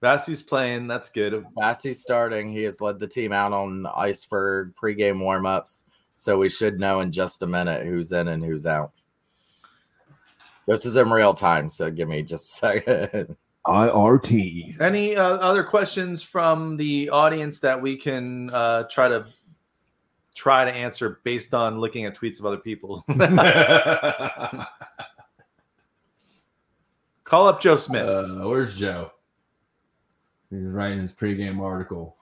[0.00, 0.88] Bassey's playing.
[0.88, 1.44] That's good.
[1.56, 2.52] Massey's starting.
[2.52, 5.84] He has led the team out on ice for pregame warmups.
[6.16, 8.92] So we should know in just a minute who's in and who's out.
[10.66, 13.36] This is in real time, so give me just a second.
[13.66, 14.80] IRT.
[14.80, 19.24] Any uh, other questions from the audience that we can uh, try to
[20.34, 23.04] try to answer based on looking at tweets of other people?
[27.24, 28.06] Call up Joe Smith.
[28.06, 29.12] Uh, where's Joe?
[30.50, 32.16] He's writing his pregame article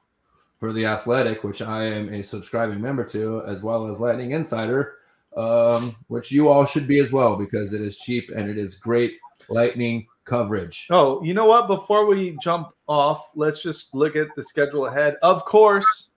[0.59, 4.99] for the Athletic, which I am a subscribing member to, as well as Lightning Insider,
[5.37, 8.75] um, which you all should be as well because it is cheap and it is
[8.75, 9.19] great
[9.49, 10.87] Lightning coverage.
[10.91, 11.67] Oh, you know what?
[11.67, 15.17] Before we jump off, let's just look at the schedule ahead.
[15.23, 16.11] Of course,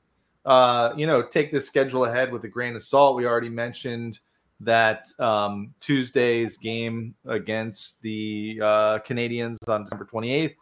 [0.45, 3.15] uh, you know, take the schedule ahead with a grain of salt.
[3.15, 4.19] We already mentioned
[4.59, 10.55] that um, Tuesday's game against the uh, Canadiens on December 28th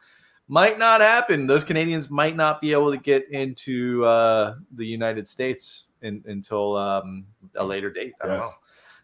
[0.52, 1.47] might not happen.
[1.47, 6.76] Those Canadiens might not be able to get into uh, the United States in, until
[6.76, 7.26] um,
[7.56, 8.14] a later date.
[8.22, 8.60] I don't Yes.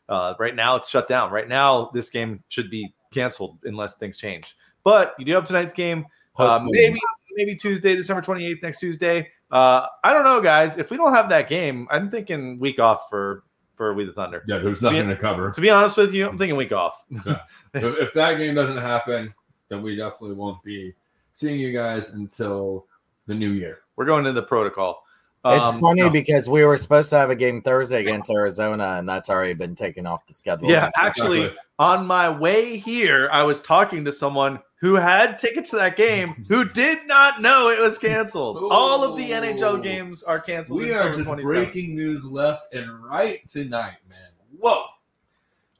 [0.09, 0.15] know.
[0.15, 1.31] Uh, right now, it's shut down.
[1.31, 4.57] Right now, this game should be canceled unless things change.
[4.83, 6.05] But you do have tonight's game.
[6.37, 6.99] Uh, maybe
[7.35, 9.29] maybe Tuesday, December 28th, next Tuesday.
[9.49, 10.77] Uh, I don't know, guys.
[10.77, 13.43] If we don't have that game, I'm thinking week off for
[13.75, 14.43] for We the Thunder.
[14.47, 15.49] Yeah, there's nothing to cover.
[15.51, 17.05] To be honest with you, I'm thinking week off.
[17.09, 17.37] if,
[17.73, 19.33] if that game doesn't happen,
[19.69, 20.93] then we definitely won't be
[21.37, 22.87] seeing you guys until
[23.27, 23.81] the new year.
[23.95, 25.03] We're going into the protocol.
[25.45, 26.09] It's Um, funny no.
[26.09, 29.75] because we were supposed to have a game Thursday against Arizona, and that's already been
[29.75, 30.67] taken off the schedule.
[30.67, 31.59] Yeah, actually, Exactly.
[31.77, 36.43] on my way here, I was talking to someone who had tickets to that game
[36.49, 38.57] who did not know it was canceled.
[38.71, 40.81] All of the NHL games are canceled.
[40.81, 44.17] We are just breaking news left and right tonight, man.
[44.59, 44.85] Whoa.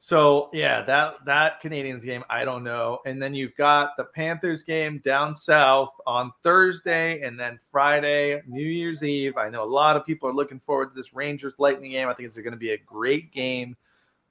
[0.00, 3.00] So yeah, that that Canadiens game, I don't know.
[3.04, 8.64] And then you've got the Panthers game down south on Thursday, and then Friday, New
[8.64, 9.36] Year's Eve.
[9.36, 12.06] I know a lot of people are looking forward to this Rangers Lightning game.
[12.08, 13.76] I think it's going to be a great game.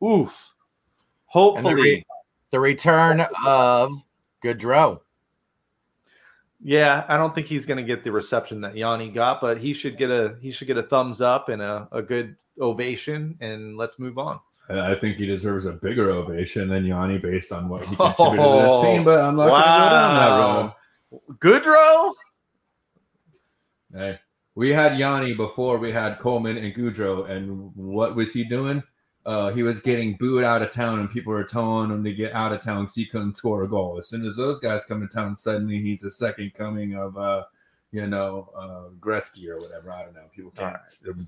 [0.01, 0.53] Oof.
[1.25, 2.05] Hopefully, re-
[2.51, 3.91] The return of
[4.41, 5.01] Goodrow.
[6.61, 7.03] yeah.
[7.09, 9.97] I don't think he's going to get the reception that Yanni got, but he should
[9.97, 13.37] get a he should get a thumbs up and a, a good ovation.
[13.41, 14.39] And let's move on.
[14.69, 18.61] I think he deserves a bigger ovation than Yanni based on what he contributed to
[18.63, 19.59] this team, but I'm not Wow.
[19.59, 21.63] going to go down that road.
[21.63, 22.13] Goodrow.
[23.93, 24.19] Hey,
[24.55, 28.83] we had Yanni before we had Coleman and Goodrow, and what was he doing?
[29.25, 32.31] uh, he was getting booed out of town, and people were telling him to get
[32.31, 33.97] out of town because he couldn't score a goal.
[33.97, 37.43] As soon as those guys come to town, suddenly he's the second coming of, uh,
[37.91, 39.91] you know, uh, Gretzky or whatever.
[39.91, 40.23] I don't know.
[40.35, 40.75] People can't.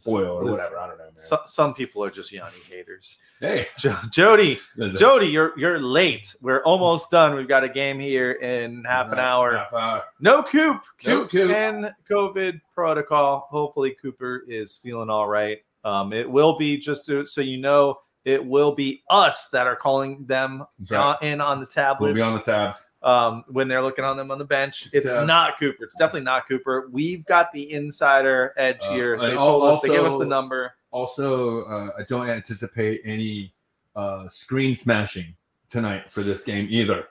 [0.05, 0.77] Boyle or whatever.
[0.77, 1.13] I don't know, man.
[1.15, 3.17] So, some people are just Yanni haters.
[3.39, 4.59] hey, Jo- Jody,
[4.97, 6.35] Jody, you're you're late.
[6.41, 7.35] We're almost done.
[7.35, 9.57] We've got a game here in half an hour.
[9.57, 10.03] Half hour.
[10.19, 10.81] No Coop.
[11.05, 11.49] No Coop's Coop.
[11.49, 13.47] in COVID protocol.
[13.49, 15.59] Hopefully Cooper is feeling all right.
[15.85, 19.77] Um, it will be just to, so you know, it will be us that are
[19.77, 21.17] calling them right.
[21.21, 22.88] in on the tablets We'll be on the tabs.
[23.01, 24.89] Um, when they're looking on them on the bench.
[24.91, 25.23] It's Yeah.
[25.23, 25.83] not Cooper.
[25.83, 26.89] It's definitely not Cooper.
[26.91, 29.17] We've got the insider edge Uh, here.
[29.17, 30.73] They al- told us to give us the number.
[30.91, 33.53] Also, uh, I don't anticipate any
[33.95, 35.35] uh, screen smashing
[35.69, 37.07] tonight for this game either.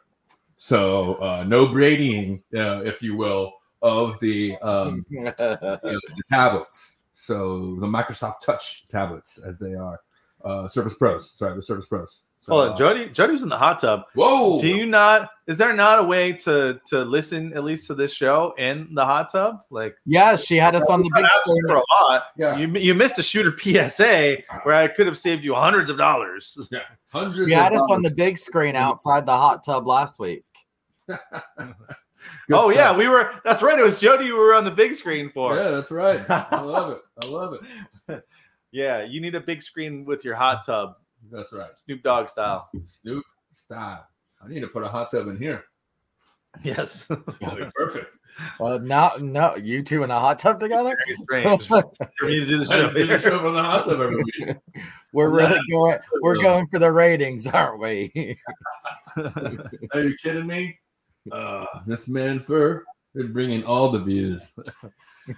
[0.57, 6.97] So uh, no bradying, uh, if you will, of the um, you know, the tablets.
[7.15, 10.01] So the Microsoft Touch tablets, as they are,
[10.45, 11.31] uh, Surface Pros.
[11.31, 12.21] Sorry, the Surface Pros.
[12.41, 12.77] So, Hold on, uh,
[13.13, 13.33] Jody.
[13.33, 14.03] was in the hot tub.
[14.15, 14.61] Whoa!
[14.61, 15.31] Do you not?
[15.49, 19.05] Is there not a way to to listen at least to this show in the
[19.05, 19.61] hot tub?
[19.71, 21.63] Like yeah, she had us on the big screen.
[21.67, 22.23] for a lot.
[22.37, 22.57] Yeah.
[22.57, 23.53] You you missed a shooter
[23.89, 26.57] PSA where I could have saved you hundreds of dollars.
[26.71, 27.49] Yeah, Hundreds.
[27.49, 30.45] She had of us on the big screen outside the hot tub last week.
[31.09, 31.19] Good
[32.53, 33.33] oh yeah, we were.
[33.45, 33.79] That's right.
[33.79, 35.57] It was Jody we were on the big screen for.
[35.57, 36.25] Yeah, that's right.
[36.31, 36.99] I love it.
[37.23, 37.59] I love
[38.09, 38.25] it.
[38.71, 40.97] Yeah, you need a big screen with your hot tub,
[41.31, 41.71] That's right.
[41.77, 42.69] Snoop Dogg style.
[42.87, 44.07] Snoop, style.
[44.43, 45.65] I need to put a hot tub in here.
[46.63, 47.07] Yes.
[47.41, 48.17] That'd be perfect.
[48.61, 50.97] Well, no, no, you two in a hot tub together.
[51.23, 51.83] Strange for
[52.23, 52.83] me to do the show.
[52.83, 54.57] just do the show from the hot tub every week.
[55.13, 55.99] We're really going.
[56.23, 58.39] We're going for the ratings, aren't we?
[59.17, 60.79] Are you kidding me?
[61.33, 64.51] Uh, this man fur is bringing all the views.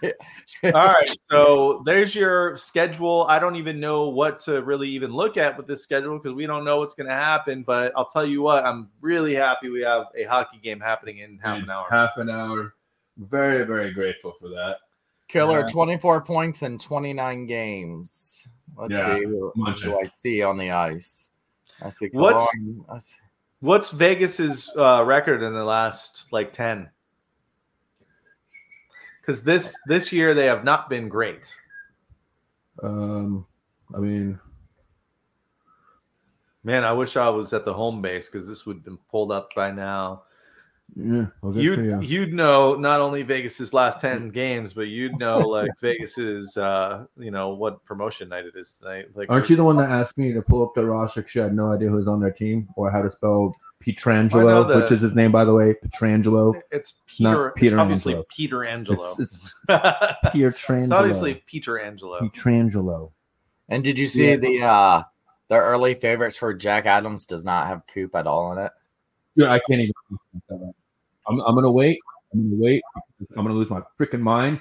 [0.64, 3.26] All right, so there's your schedule.
[3.28, 6.47] I don't even know what to really even look at with this schedule because we
[6.47, 7.62] don't know what's going to happen.
[7.62, 11.38] But I'll tell you what, I'm really happy we have a hockey game happening in
[11.43, 11.86] half an hour.
[11.91, 12.74] Half an hour.
[13.16, 14.76] Very, very grateful for that.
[15.28, 15.66] Killer, Yeah.
[15.72, 18.47] 24 points in 29 games.
[18.76, 21.30] Let's Yeah, see who, who do I see on the ice.
[21.82, 22.09] I see.
[22.12, 22.49] What's-
[22.88, 23.16] I see-
[23.62, 26.88] What's Vegas's uh, record in the last like ten?
[29.31, 31.55] Because this this year they have not been great.
[32.83, 33.47] Um,
[33.95, 34.41] I mean,
[36.64, 39.31] Man, I wish I was at the home base because this would have been pulled
[39.31, 40.24] up by now.
[40.97, 42.01] yeah, well, You'd you.
[42.01, 47.31] you'd know not only Vegas's last ten games, but you'd know like Vegas's uh you
[47.31, 49.07] know what promotion night it is tonight.
[49.14, 51.43] Like Aren't you the one that asked me to pull up the roster because you
[51.43, 53.55] had no idea who was on their team or how to spell
[53.87, 56.55] I know Pietrangelo, the- which is his name, by the way, Petrangelo.
[56.70, 57.53] It's not Peter.
[57.57, 58.26] Peter it's obviously Angelo.
[58.28, 58.99] Peter Angelo.
[59.18, 59.55] It's, it's
[60.35, 62.20] it's obviously Peter Angelo.
[62.20, 63.12] Petrangelo.
[63.68, 64.37] And did you see Yeah.
[64.37, 65.03] the uh
[65.49, 68.72] the early favorites for Jack Adams does not have Coop at all in it?
[69.37, 70.72] Yeah, I can't even.
[71.28, 71.99] I'm, I'm gonna wait.
[72.33, 72.83] I'm gonna wait.
[73.37, 74.61] I'm gonna lose my freaking mind.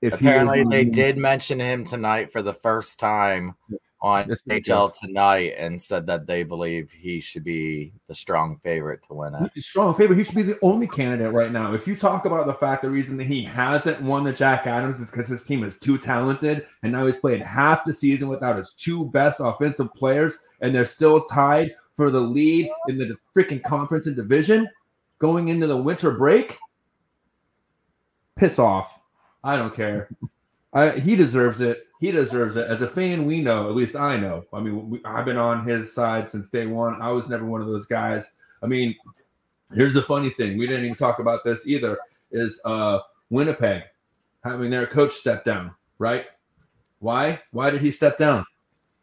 [0.00, 3.54] If he Apparently, they did mention him tonight for the first time
[4.02, 9.02] on That's HL tonight and said that they believe he should be the strong favorite
[9.04, 9.62] to win it.
[9.62, 10.16] Strong favorite.
[10.16, 11.72] He should be the only candidate right now.
[11.72, 15.00] If you talk about the fact the reason that he hasn't won the Jack Adams
[15.00, 18.58] is because his team is too talented, and now he's played half the season without
[18.58, 23.62] his two best offensive players, and they're still tied for the lead in the freaking
[23.62, 24.68] conference and division
[25.20, 26.58] going into the winter break.
[28.34, 28.98] Piss off.
[29.44, 30.08] I don't care.
[30.72, 31.86] I, he deserves it.
[32.02, 32.66] He deserves it.
[32.66, 34.44] As a fan, we know, at least I know.
[34.52, 37.00] I mean, we, I've been on his side since day one.
[37.00, 38.32] I was never one of those guys.
[38.60, 38.96] I mean,
[39.72, 40.58] here's the funny thing.
[40.58, 41.96] We didn't even talk about this either.
[42.32, 42.98] Is uh
[43.30, 43.84] Winnipeg
[44.42, 46.26] having their coach step down, right?
[46.98, 47.40] Why?
[47.52, 48.46] Why did he step down?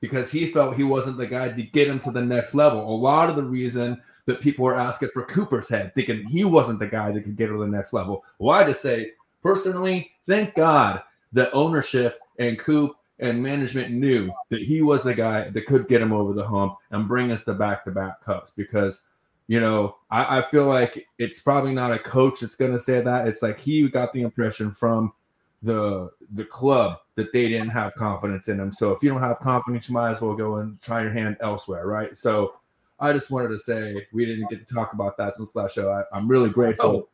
[0.01, 2.81] Because he felt he wasn't the guy to get him to the next level.
[2.81, 6.79] A lot of the reason that people were asking for Cooper's head, thinking he wasn't
[6.79, 8.25] the guy that could get him to the next level.
[8.39, 14.81] Why to say, personally, thank God that ownership and Coop and management knew that he
[14.81, 18.21] was the guy that could get him over the hump and bring us the back-to-back
[18.21, 19.01] cups because
[19.47, 23.01] you know I, I feel like it's probably not a coach that's going to say
[23.01, 23.27] that.
[23.27, 25.13] It's like he got the impression from
[25.61, 28.71] the the club that they didn't have confidence in him.
[28.71, 31.37] So if you don't have confidence you might as well go and try your hand
[31.41, 32.15] elsewhere right?
[32.17, 32.55] So
[33.01, 35.89] i just wanted to say we didn't get to talk about that since last show.
[35.89, 37.09] I, i'm really grateful oh,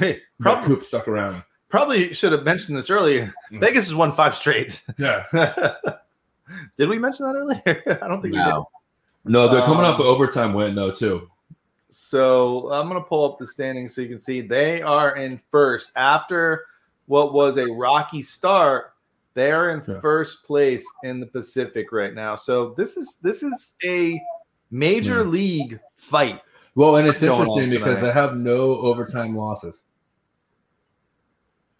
[0.00, 1.42] Wait, that coop stuck around
[1.74, 3.34] probably should have mentioned this earlier.
[3.52, 3.60] Mm.
[3.60, 4.80] Vegas has won five straight.
[4.98, 5.24] yeah
[6.76, 7.98] did we mention that earlier?
[8.02, 8.46] I don't think we did.
[8.48, 8.68] No.
[9.24, 11.28] no they're coming up Um, an overtime win though too
[11.90, 15.90] So I'm gonna pull up the standings so you can see they are in first
[15.96, 16.66] after
[17.06, 18.92] what was a rocky start.
[19.34, 20.00] They are in Yeah.
[20.00, 22.34] first place in the Pacific right now.
[22.36, 24.20] So this is this is a
[24.70, 25.28] major Yeah.
[25.38, 26.40] league fight.
[26.76, 29.82] Well, and it's interesting because they have no overtime losses,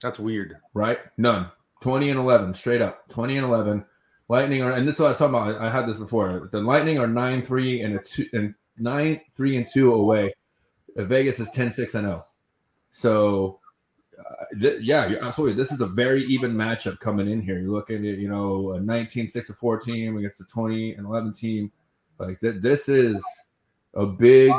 [0.05, 0.59] That's weird.
[0.75, 0.99] right?
[1.17, 1.51] None.
[1.81, 3.09] 20 and 11, straight up.
[3.09, 3.87] 20 and 11.
[4.29, 5.63] Lightning are, and this is what I was talking about.
[5.63, 6.51] I had this before.
[6.53, 10.35] The Lightning are 9 3 and a 2 and 9 3 and 2 away.
[10.97, 12.27] Vegas is 10 6 and 0.
[12.91, 13.61] So,
[14.19, 15.57] uh, th- yeah, you're absolutely.
[15.57, 17.59] This is a very even matchup coming in here.
[17.59, 21.07] You're looking at, you know, a 19 6 and 4 team against a 20 and
[21.07, 21.73] 11 team.
[22.19, 23.25] Like, th- this is
[23.95, 24.53] a big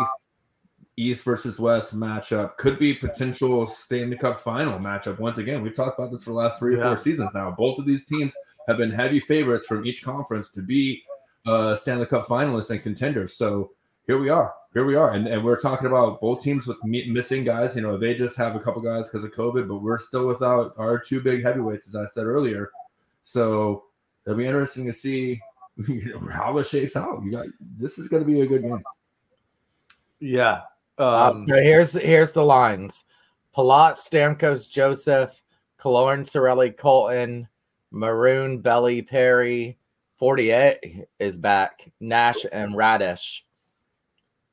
[0.98, 2.58] East versus West matchup.
[2.58, 5.20] Could be potential Stanley Cup final matchup.
[5.20, 6.90] Once again, we've talked about this for the last three or Yeah.
[6.90, 7.52] four seasons now.
[7.52, 8.34] Both of these teams
[8.68, 11.04] have been heavy favorites from each conference to be
[11.46, 13.36] uh, Stanley Cup finalists and contenders.
[13.36, 13.72] So
[14.08, 14.54] here we are.
[14.74, 15.12] Here we are.
[15.12, 17.76] And, and we're talking about both teams with mi- missing guys.
[17.76, 20.74] You know, they just have a couple guys because of COVID, but we're still without
[20.78, 22.72] our two big heavyweights, as I said earlier.
[23.24, 23.84] So
[24.26, 25.40] it'll be interesting to see
[25.88, 27.22] you know, how it shakes out.
[27.24, 27.46] You got
[27.78, 28.82] this is going to be a good game.
[30.20, 30.62] Yeah.
[30.98, 33.06] Uh, Um, so here's here's the lines:
[33.56, 35.42] Palat, Stamkos, Joseph,
[35.80, 37.48] Killorn, Cirelli, Colton,
[37.92, 39.78] Maroon, Belly, Perry,
[40.18, 43.42] 48 is back, Nash and Raddysh.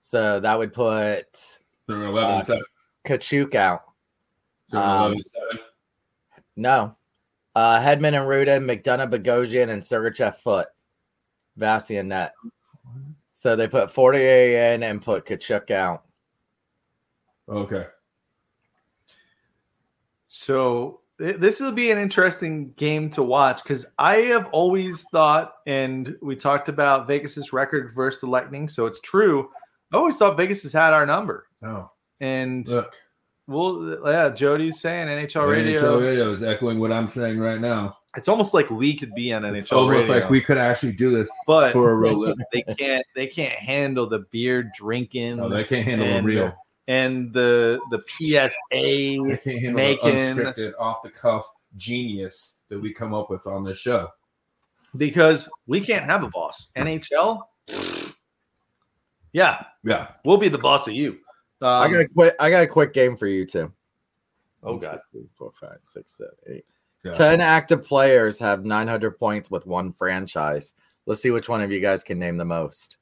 [0.00, 2.62] So that would put They're 11 Uh, 7.
[3.04, 3.82] Katchouk out.
[4.72, 5.44] Um, 11 and 7.
[6.56, 6.96] No.
[7.54, 10.68] Uh Hedman and Rutta, McDonagh, Bogosian, and Sergachev foot.
[11.58, 12.32] Vasian net.
[13.30, 16.04] So they put 48 in and put Katchouk out.
[17.52, 17.86] Okay.
[20.28, 26.16] So this will be an interesting game to watch because I have always thought, and
[26.22, 29.50] we talked about Vegas's record versus the Lightning, so it's true.
[29.92, 31.90] I always thought Vegas has had our number, Oh,
[32.20, 32.92] and look.
[33.46, 35.78] well, yeah, Jody's saying NHL radio.
[35.80, 37.98] NHL radio is echoing what I'm saying right now.
[38.16, 40.92] It's almost like we could be on NHL It's almost radio, like we could actually
[40.92, 42.44] do this But- for a real living.
[42.52, 46.54] they can't they can't handle the beer drinking No, they can't handle the real.
[46.88, 53.30] And the the PSA making- the unscripted, off the cuff genius that we come up
[53.30, 54.08] with on this show.
[54.96, 56.68] because we can't have a boss.
[56.76, 57.42] NHL,
[59.32, 60.08] yeah, Yeah.
[60.24, 61.12] we'll be the boss of you.
[61.62, 63.72] Um, I got a quick I got a quick game for you too.
[64.62, 66.64] oh god, Three, four, five, six, seven, eight.
[67.04, 67.10] Yeah.
[67.12, 70.74] 10 active players have 900 points with one franchise.
[71.06, 72.96] Let's see which one of you guys can name the most.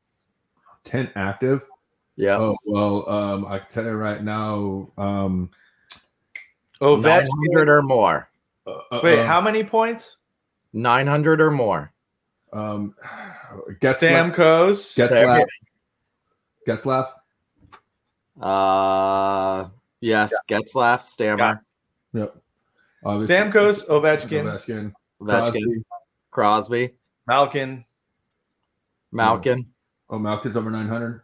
[0.85, 1.67] 10 active.
[2.21, 2.37] Yeah.
[2.39, 4.89] Oh, well, um, I can tell you right now.
[4.99, 5.51] Um,
[6.83, 7.27] Ovechkin.
[7.55, 8.29] 900 or more.
[8.67, 10.19] uh, uh, Wait, um, how many points?
[10.75, 11.93] 900 or more.
[12.53, 12.95] Um,
[13.81, 14.35] Getzlaf.
[14.35, 14.97] Stamkos.
[14.99, 15.45] Getzlaf.
[16.69, 17.13] Getzlaf.
[18.41, 19.69] Uh,
[20.01, 21.63] yes, Getzlaf, Stammer,
[22.13, 22.21] Yeah.
[22.21, 22.37] Yep.
[23.05, 24.93] Obviously- Stamkos, Ovechkin, Ovechkin.
[25.21, 25.85] Ovechkin,
[26.31, 26.95] Crosby,
[27.27, 27.85] Malkin.
[29.13, 29.67] Malkin.
[30.11, 31.23] Oh, Malkin's over 900.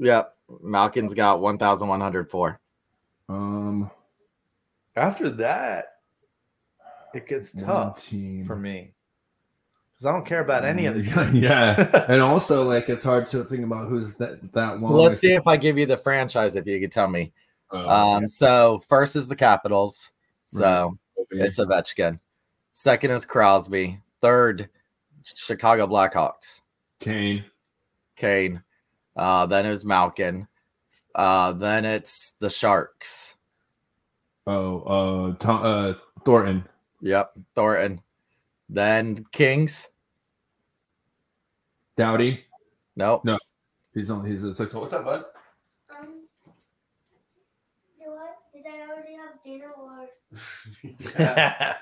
[0.00, 0.34] Yep.
[0.62, 2.60] Malkin's got 1,104.
[3.28, 3.90] Um,
[4.96, 5.84] After that,
[7.14, 8.44] it gets tough team.
[8.46, 8.92] for me
[9.92, 11.00] because I don't care about any other.
[11.04, 12.06] Yeah, yeah.
[12.08, 14.94] and also like it's hard to think about who's that that So long.
[14.96, 17.32] let's see if I give you the franchise if you could tell me.
[17.72, 20.10] Uh, Um, so first is the Capitals.
[20.46, 21.44] So okay.
[21.46, 22.18] it's Ovechkin.
[22.72, 24.00] Second is Crosby.
[24.20, 24.68] Third,
[25.22, 26.62] Chicago Blackhawks.
[26.98, 27.44] Kane.
[28.16, 28.62] Kane.
[29.16, 30.46] Uh, then it was Malkin.
[31.14, 33.34] Uh, then it's the Sharks.
[34.46, 35.94] Oh, uh, Tom, uh,
[36.24, 36.64] Thornton.
[37.00, 38.00] Yep, Thornton.
[38.68, 39.88] Then Kings.
[41.96, 42.44] Doughty.
[42.96, 43.24] Nope.
[43.24, 43.38] No.
[43.94, 44.24] He's on.
[44.24, 44.72] He's a six.
[44.72, 45.24] What's up, bud?
[45.90, 46.26] Um,
[47.98, 48.36] you know what?
[48.54, 50.08] Did I already have dinner or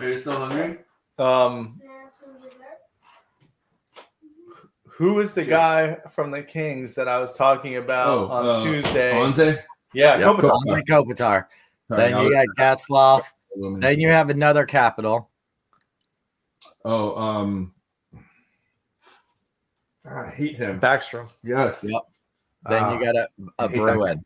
[0.00, 0.78] Are you still hungry?
[1.18, 2.83] um, can I have some dessert?
[4.96, 5.50] Who is the Sure.
[5.50, 9.12] guy from the Kings that I was talking about Oh, on uh, Tuesday?
[9.12, 9.62] Anze.
[9.92, 10.52] yeah, Yep, Kopitar.
[10.68, 11.46] Andre Kopitar.
[11.88, 13.22] Sorry, Then you got Getzlaf.
[13.80, 15.30] Then you have another capital.
[16.84, 17.72] Oh, um,
[20.04, 20.80] I hate him.
[20.80, 21.28] Backstrom.
[21.44, 21.84] Yes.
[21.88, 22.02] Yep.
[22.68, 24.24] Then Ah, you got a, hate that Bruin.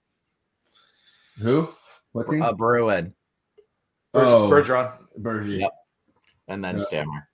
[1.41, 1.69] Who?
[2.13, 2.39] What's he?
[2.41, 3.13] A Bruin.
[4.15, 4.49] Ber- Oh.
[4.51, 4.93] Bergeron.
[5.21, 5.61] Bergie.
[5.61, 5.73] Yep.
[6.49, 6.85] And then Yeah.
[6.85, 7.28] Stammer.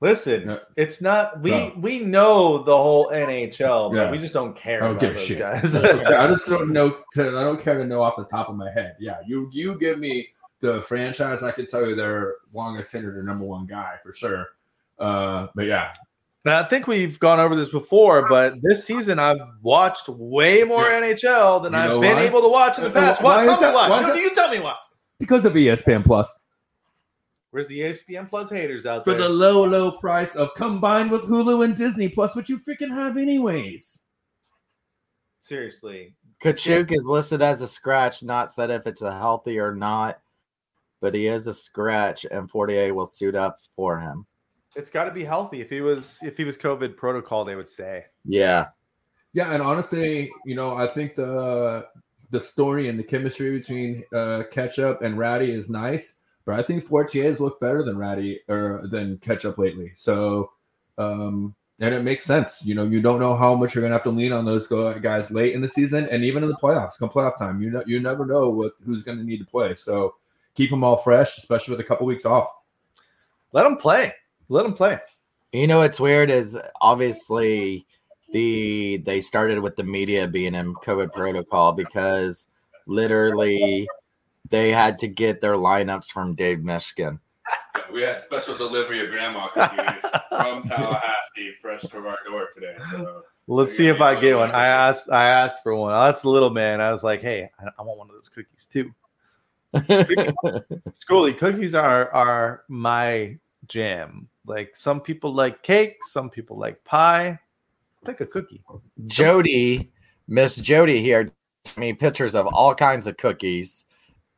[0.00, 0.56] Listen, Yeah.
[0.76, 1.72] it's not we No.
[1.80, 4.10] we know the whole NHL, but Yeah.
[4.12, 5.38] we just don't care I don't about give a those shit.
[5.40, 5.74] guys.
[5.74, 6.98] I just don't know.
[7.14, 8.94] To, I don't care to know off the top of my head.
[9.00, 10.28] Yeah, you you give me
[10.60, 14.46] the franchise, I can tell you their longest hitter, their number one guy for sure.
[14.98, 15.90] Uh, but yeah,
[16.44, 20.84] Now, I think we've gone over this before, but this season I've watched way more
[20.88, 21.00] Yeah.
[21.00, 22.22] NHL than You know I've been why?
[22.22, 23.20] able to watch in the past.
[23.22, 23.40] why Why?
[23.42, 23.88] is Tell me that- why.
[24.02, 24.74] why You- You tell me why.
[25.18, 26.38] because of ESPN Plus.
[27.50, 29.28] Where's the ESPN Plus haters out there for there?
[29.28, 33.16] the low, low price of combined with Hulu and Disney Plus, what you freaking have
[33.16, 34.02] anyways.
[35.40, 40.20] Seriously, Katchouk is listed as a scratch, not said if it's a healthy or not,
[41.00, 44.26] but he is a scratch, and 48 will suit up for him.
[44.76, 45.62] it's got to be healthy.
[45.62, 48.04] If he was, if he was COVID protocol, they would say.
[48.26, 48.66] Yeah.
[49.32, 51.86] Yeah, and honestly, you know, I think the
[52.30, 56.14] the story and the chemistry between uh, Ketchup and Ratty is nice,
[56.48, 59.92] but I think Fortier has looked better than Ratty or than Ketchup lately.
[59.94, 60.50] So,
[60.96, 62.64] um, and it makes sense.
[62.64, 65.30] You know, you don't know how much you're gonna have to lean on those guys
[65.30, 66.98] late in the season, and even in the playoffs.
[66.98, 69.74] Come playoff time, you know, you never know what who's gonna need to play.
[69.74, 70.14] So,
[70.54, 72.48] keep them all fresh, especially with a couple weeks off.
[73.52, 74.14] Let them play.
[74.48, 74.98] Let them play.
[75.52, 77.84] You know what's weird is obviously
[78.32, 82.46] the they started with the media being in COVID protocol because
[82.86, 83.86] literally
[84.48, 87.20] they had to get their lineups from Dave Michigan.
[87.92, 92.76] We had special delivery of grandma cookies from Tallahassee, fresh from our door today.
[92.90, 93.22] So.
[93.50, 94.50] Let's see if I get one.
[94.50, 95.10] I asked.
[95.10, 95.94] I asked for one.
[95.94, 96.82] I asked the little man.
[96.82, 98.92] I was like, "Hey, I, I want one of those cookies too."
[100.92, 104.28] Schooly cookies are are my jam.
[104.46, 107.38] Like some people like cake, some people like pie.
[108.04, 108.62] Pick a cookie.
[109.06, 109.90] Jody,
[110.28, 111.32] Miss Jody here,
[111.64, 113.86] sent me pictures of all kinds of cookies,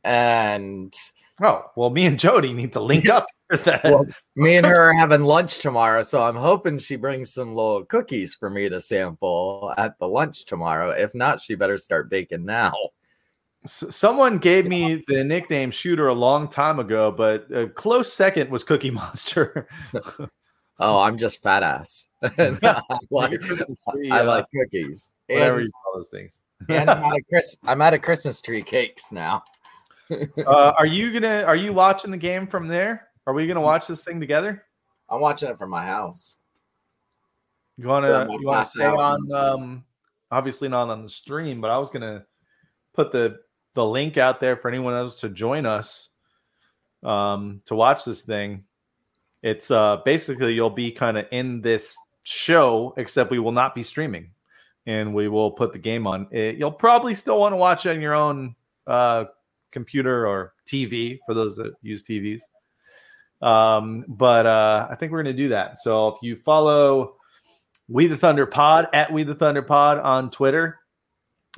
[0.05, 0.94] and
[1.42, 3.84] Oh well, me and Jody need to link up for that.
[3.84, 4.05] well,
[4.36, 8.34] me and her are having lunch tomorrow, so I'm hoping she brings some little cookies
[8.34, 10.90] for me to sample at the lunch tomorrow.
[10.90, 12.72] If not, she better start baking now.
[13.64, 18.51] S- someone gave me the nickname Shooter a long time ago, but a close second
[18.51, 19.66] was Cookie Monster.
[20.82, 22.09] Oh, I'm just fat ass.
[22.22, 22.78] I
[23.11, 23.38] like,
[24.11, 25.11] I uh, like cookies.
[25.28, 26.38] whatever And, you call those things.
[26.70, 27.55] and I'm out of Chris.
[27.64, 29.42] I'm out of Christmas tree cakes now.
[30.46, 31.42] Uh, are you gonna?
[31.42, 33.08] Are you watching the game from there?
[33.26, 34.64] Are we gonna watch this thing together?
[35.08, 36.38] I'm watching it from my house.
[37.76, 38.28] You wanna?
[38.30, 39.32] You wanna stay on?
[39.32, 39.84] Um,
[40.30, 42.24] obviously not on the stream, but I was gonna
[42.94, 43.40] put the
[43.74, 46.08] the link out there for anyone else to join us
[47.02, 48.64] um, to watch this thing.
[49.42, 53.82] It's uh, basically you'll be kind of in this show, except we will not be
[53.82, 54.30] streaming,
[54.86, 56.28] and we will put the game on.
[56.30, 58.54] It, you'll probably still want to watch it on your own
[58.86, 59.24] uh,
[59.73, 62.43] computer or TV for those that use TVs.
[63.43, 65.79] Um, but uh, I think we're going to do that.
[65.79, 67.16] So if you follow
[67.89, 70.79] We the Thunder Pod at We the Thunder Pod on Twitter,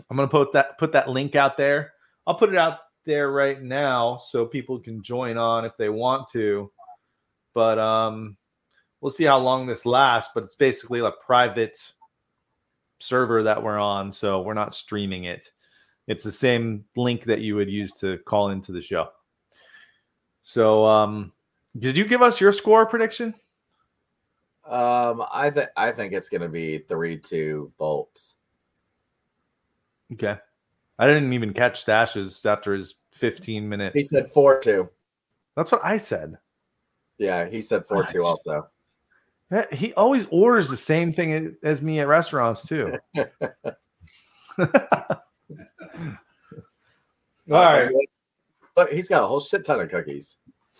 [0.08, 1.92] I'm going to put that put that link out there.
[2.26, 6.28] I'll put it out there right now so people can join on if they want
[6.28, 6.70] to.
[7.54, 8.36] But um,
[9.00, 10.30] we'll see how long this lasts.
[10.34, 11.76] But it's basically a private
[13.00, 15.50] server that we're on, so we're not streaming it.
[16.06, 19.08] It's the same link that you would use to call into the show.
[20.42, 21.32] So, um,
[21.78, 23.34] did you give us your score prediction?
[24.64, 28.36] Um, I think I think it's gonna be three two bolts.
[30.12, 30.36] Okay.
[30.98, 33.92] I didn't even catch Stash's after his 15 minute.
[33.94, 34.88] He said four two.
[35.56, 36.38] That's what I said.
[37.18, 38.68] Yeah, he said four two also.
[39.70, 42.98] He always orders the same thing as me at restaurants too.
[45.94, 46.10] All
[47.48, 47.90] right.
[48.76, 50.36] Look, he's got a whole shit ton of cookies.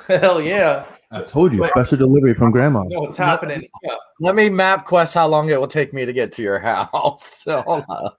[0.06, 0.86] Hell yeah.
[1.10, 2.84] I told you, special delivery from grandma.
[2.84, 3.68] know what's happening.
[3.82, 3.96] Yeah.
[4.20, 7.42] Let me map quest how long it will take me to get to your house.
[7.44, 8.10] So, hold on.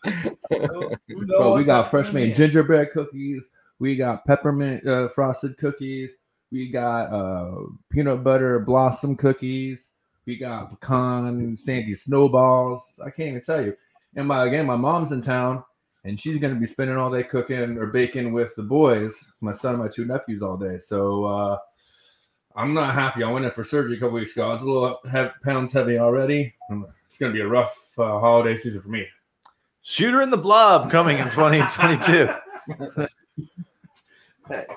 [1.27, 3.49] Bro, we got fresh made gingerbread cookies.
[3.79, 6.11] We got peppermint uh, frosted cookies.
[6.51, 7.51] We got uh,
[7.89, 9.89] peanut butter blossom cookies.
[10.25, 12.99] We got pecan sandy snowballs.
[13.03, 13.75] I can't even tell you.
[14.15, 15.63] And my again, my mom's in town,
[16.03, 19.75] and she's gonna be spending all day cooking or baking with the boys, my son
[19.75, 20.79] and my two nephews, all day.
[20.79, 21.57] So uh,
[22.55, 23.23] I'm not happy.
[23.23, 24.49] I went in for surgery a couple weeks ago.
[24.49, 26.53] I was a little he- pounds heavy already.
[27.07, 29.05] It's gonna be a rough uh, holiday season for me.
[29.81, 32.29] Shooter in the blob coming in 2022.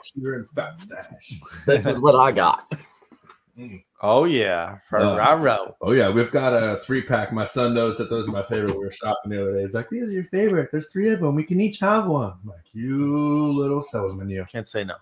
[0.04, 1.40] Sugar and fat stash.
[1.66, 2.72] this is what I got.
[4.02, 4.78] Oh yeah.
[4.90, 5.52] Ferraro.
[5.54, 7.32] Uh, oh yeah, we've got a three pack.
[7.32, 8.72] My son knows that those are my favorite.
[8.76, 9.62] We were shopping the other day.
[9.62, 10.68] He's like, "These are your favorite.
[10.70, 11.34] There's three of them.
[11.34, 14.96] We can each have one." I'm like, "You little salesman, you Can't say no.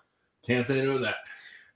[0.47, 1.15] can't say no to that."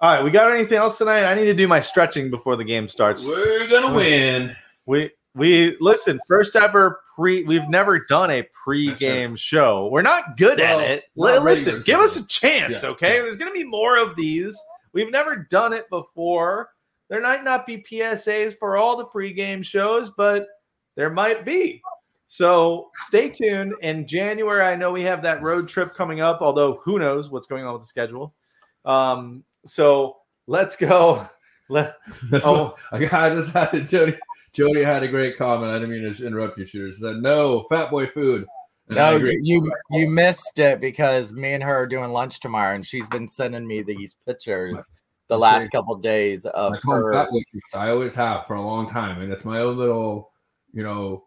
[0.01, 1.25] All right, we got anything else tonight?
[1.25, 3.25] I need to do my stretching before the game starts.
[3.25, 4.55] We're gonna uh, win.
[4.85, 9.89] We we listen, first ever pre we've never done a pre-game show.
[9.91, 11.03] We're not good Well, at it.
[11.17, 13.15] listen, give us a chance, Yeah, okay?
[13.17, 13.21] yeah.
[13.23, 14.57] There's gonna be more of these.
[14.93, 16.69] We've never done it before.
[17.09, 20.47] There might not be PSAs for all the pre-game shows, but
[20.95, 21.81] there might be.
[22.27, 23.73] So stay tuned.
[23.81, 27.47] In January, I know we have that road trip coming up, although who knows what's
[27.47, 28.35] going on with the schedule.
[28.85, 30.17] Um, so
[30.47, 31.27] let's go.
[31.71, 31.97] Let,
[32.31, 32.75] That's Oh.
[32.91, 34.15] what, I I just had Jody.
[34.53, 35.71] Jody had a great comment.
[35.71, 36.91] I didn't mean to interrupt you, shooter.
[36.91, 38.47] She said, "No, fat boy food."
[38.87, 42.83] And No, you you missed it because me and her are doing lunch tomorrow, and
[42.83, 44.89] she's been sending me these pictures
[45.29, 47.13] the last couple days of I her.
[47.75, 50.31] I always have for a long time, and it's my own little,
[50.73, 51.25] you know,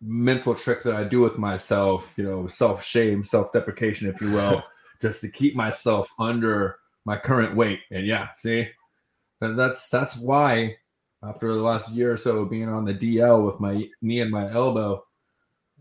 [0.00, 2.14] mental trick that I do with myself.
[2.16, 4.62] You know, self shame, self deprecation, if you will,
[5.02, 7.80] just to keep myself under my current weight.
[7.90, 8.68] And yeah, see,
[9.40, 10.76] and that's that's why
[11.22, 14.50] after the last year or so being on the DL with my knee and my
[14.50, 15.04] elbow.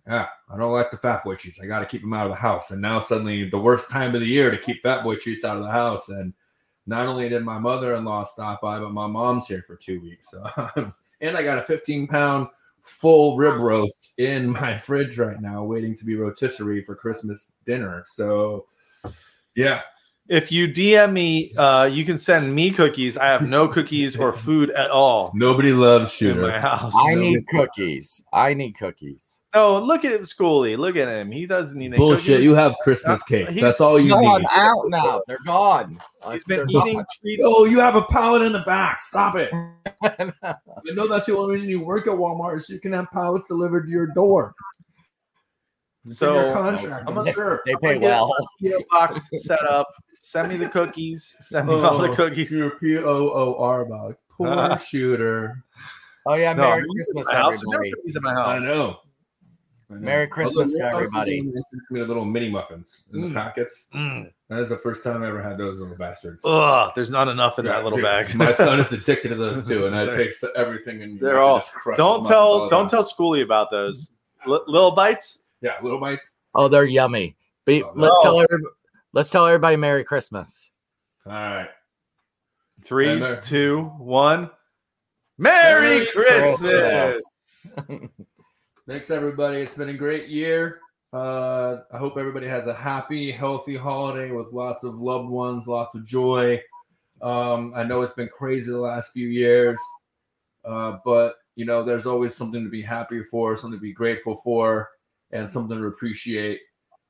[0.07, 1.59] Yeah, I don't like the fat boy treats.
[1.61, 2.71] I got to keep them out of the house.
[2.71, 5.57] And now suddenly, the worst time of the year to keep fat boy treats out
[5.57, 6.09] of the house.
[6.09, 6.33] And
[6.85, 10.31] not only did my mother-in-law stop by, but my mom's here for two weeks.
[10.31, 10.43] So,
[11.21, 12.47] and I got a 15 pound
[12.83, 18.03] full rib roast in my fridge right now, waiting to be rotisserie for Christmas dinner.
[18.07, 18.65] So,
[19.55, 19.81] yeah,
[20.29, 23.17] if you DM me, uh, you can send me cookies.
[23.17, 26.93] I have no cookies or food at all nobody loves in my house.
[26.95, 28.23] I No, need cookies.
[28.33, 29.39] I need cookies.
[29.53, 30.77] No, look at him, Schoolie.
[30.77, 31.29] Look at him.
[31.29, 32.25] He doesn't need any Bullshit.
[32.25, 32.45] cookies.
[32.45, 33.49] You have Christmas Uh, cakes.
[33.51, 34.47] he's- That's all you No, I'm need.
[34.49, 35.21] out now.
[35.27, 35.99] They're gone.
[36.21, 37.43] He's Like, been they're eating treats.
[37.45, 39.01] Oh, you have a pallet in the back.
[39.01, 39.51] Stop it.
[40.03, 40.31] I
[40.93, 43.49] know that's the only reason you work at Walmart is so you can have pallets
[43.49, 44.55] delivered to your door.
[46.05, 47.05] It's So contract.
[47.07, 47.61] I'm I'm a- sure.
[47.65, 48.33] they pay well.
[48.61, 49.87] get PO box set up.
[50.21, 51.35] Send me the cookies.
[51.41, 52.51] Send me all the Oh, cookies.
[52.51, 54.15] Your P O O R box.
[54.37, 54.77] Poor Uh.
[54.77, 55.63] shooter.
[56.27, 57.53] Oh yeah, No, Merry Christmas, in my house.
[57.55, 57.93] Everybody.
[58.15, 58.47] in my house.
[58.47, 58.97] I know.
[59.89, 59.99] I know.
[59.99, 61.39] Merry Christmas to Although your house is everybody.
[61.39, 61.51] only
[61.91, 63.29] me The little mini muffins in Mm.
[63.29, 63.87] the packets.
[63.93, 64.31] Mm.
[64.49, 66.45] That is the first time I ever had those little bastards.
[66.45, 68.33] Ugh, there's not enough in Yeah, that little dude, bag.
[68.35, 71.73] My son is addicted to those too, and it takes everything and they're all- just
[71.97, 74.11] don't muffins all tell don't tell Schoolie about those.
[74.47, 75.39] L- little bites.
[75.61, 76.31] Yeah, little bites.
[76.55, 77.35] Oh, they're yummy.
[77.65, 78.21] Be, Oh, let's no.
[78.23, 78.57] tell every,
[79.13, 80.71] let's tell everybody Merry Christmas.
[81.25, 81.69] All right.
[82.83, 83.13] Three, two, one.
[83.13, 84.49] And there- two, one.
[85.37, 87.23] Merry, Merry Christmas.
[88.87, 89.57] Thanks, everybody.
[89.59, 90.79] It's been a great year.
[91.13, 95.93] Uh, I hope everybody has a happy, healthy holiday with lots of loved ones, lots
[95.95, 96.61] of joy.
[97.21, 99.79] Um, I know it's been crazy the last few years,
[100.65, 104.37] uh, but you know, there's always something to be happy for, something to be grateful
[104.43, 104.89] for,
[105.31, 106.59] and something to appreciate.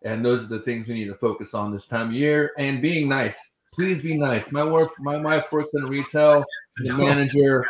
[0.04, 2.52] And those are the things we need to focus on this time of year.
[2.58, 3.54] And being nice.
[3.74, 4.52] Please be nice.
[4.52, 6.44] My work, my wife works in retail.
[6.78, 7.66] The manager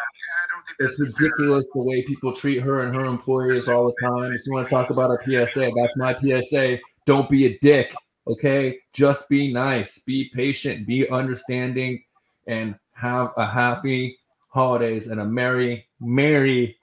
[0.80, 4.32] it's ridiculous the way people treat her and her employees all the time.
[4.32, 6.80] If you want to talk about a PSA, that's my PSA.
[7.06, 7.94] Don't be a dick,
[8.28, 8.80] okay?
[8.94, 12.03] Just be nice, be patient, be understanding,
[12.48, 14.18] and have a happy
[14.49, 16.78] holidays and a merry, merry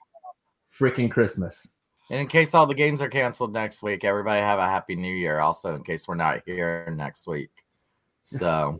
[0.73, 1.67] freaking Christmas.
[2.09, 5.13] And in case all the games are canceled next week, everybody have a happy new
[5.13, 5.39] year.
[5.39, 7.49] Also, in case we're not here next week.
[8.21, 8.79] So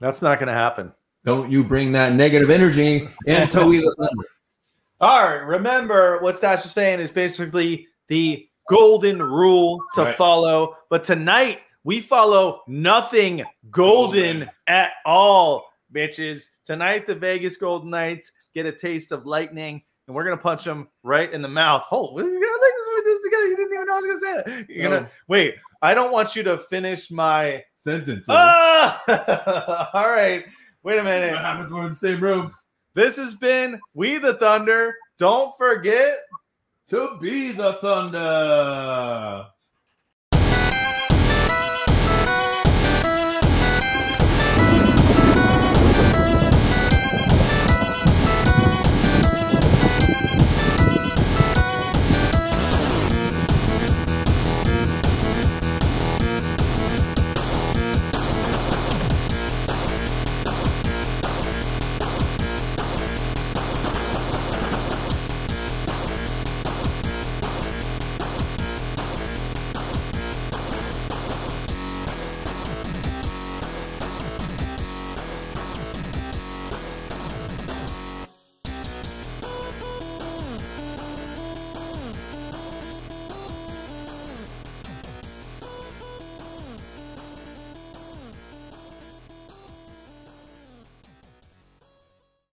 [0.00, 0.92] That's not going to happen.
[1.24, 4.28] Don't you bring that negative energy into We the Thunder.
[5.00, 5.34] All right.
[5.42, 10.16] Remember what Stash is saying is basically the golden rule to Right.
[10.16, 10.76] follow.
[10.90, 14.50] But tonight we follow nothing golden, Golden.
[14.68, 16.44] at all, bitches.
[16.64, 20.88] Tonight the Vegas Golden Knights get a taste of lightning, and we're gonna punch him
[21.02, 21.84] right in the mouth.
[21.92, 23.46] Oh, we're gonna like this with this together.
[23.46, 24.70] You didn't even know I was gonna say that.
[24.70, 25.56] You're gonna wait.
[25.82, 27.62] I don't want you to finish my.
[27.76, 28.26] Sentences.
[28.30, 29.90] Ah!
[29.94, 30.46] all right.
[30.82, 31.34] Wait a minute.
[31.34, 32.52] What happens when we're in the same room?
[32.94, 34.94] This has been We the Thunder.
[35.18, 36.16] Don't forget
[36.88, 39.46] To be the Thunder.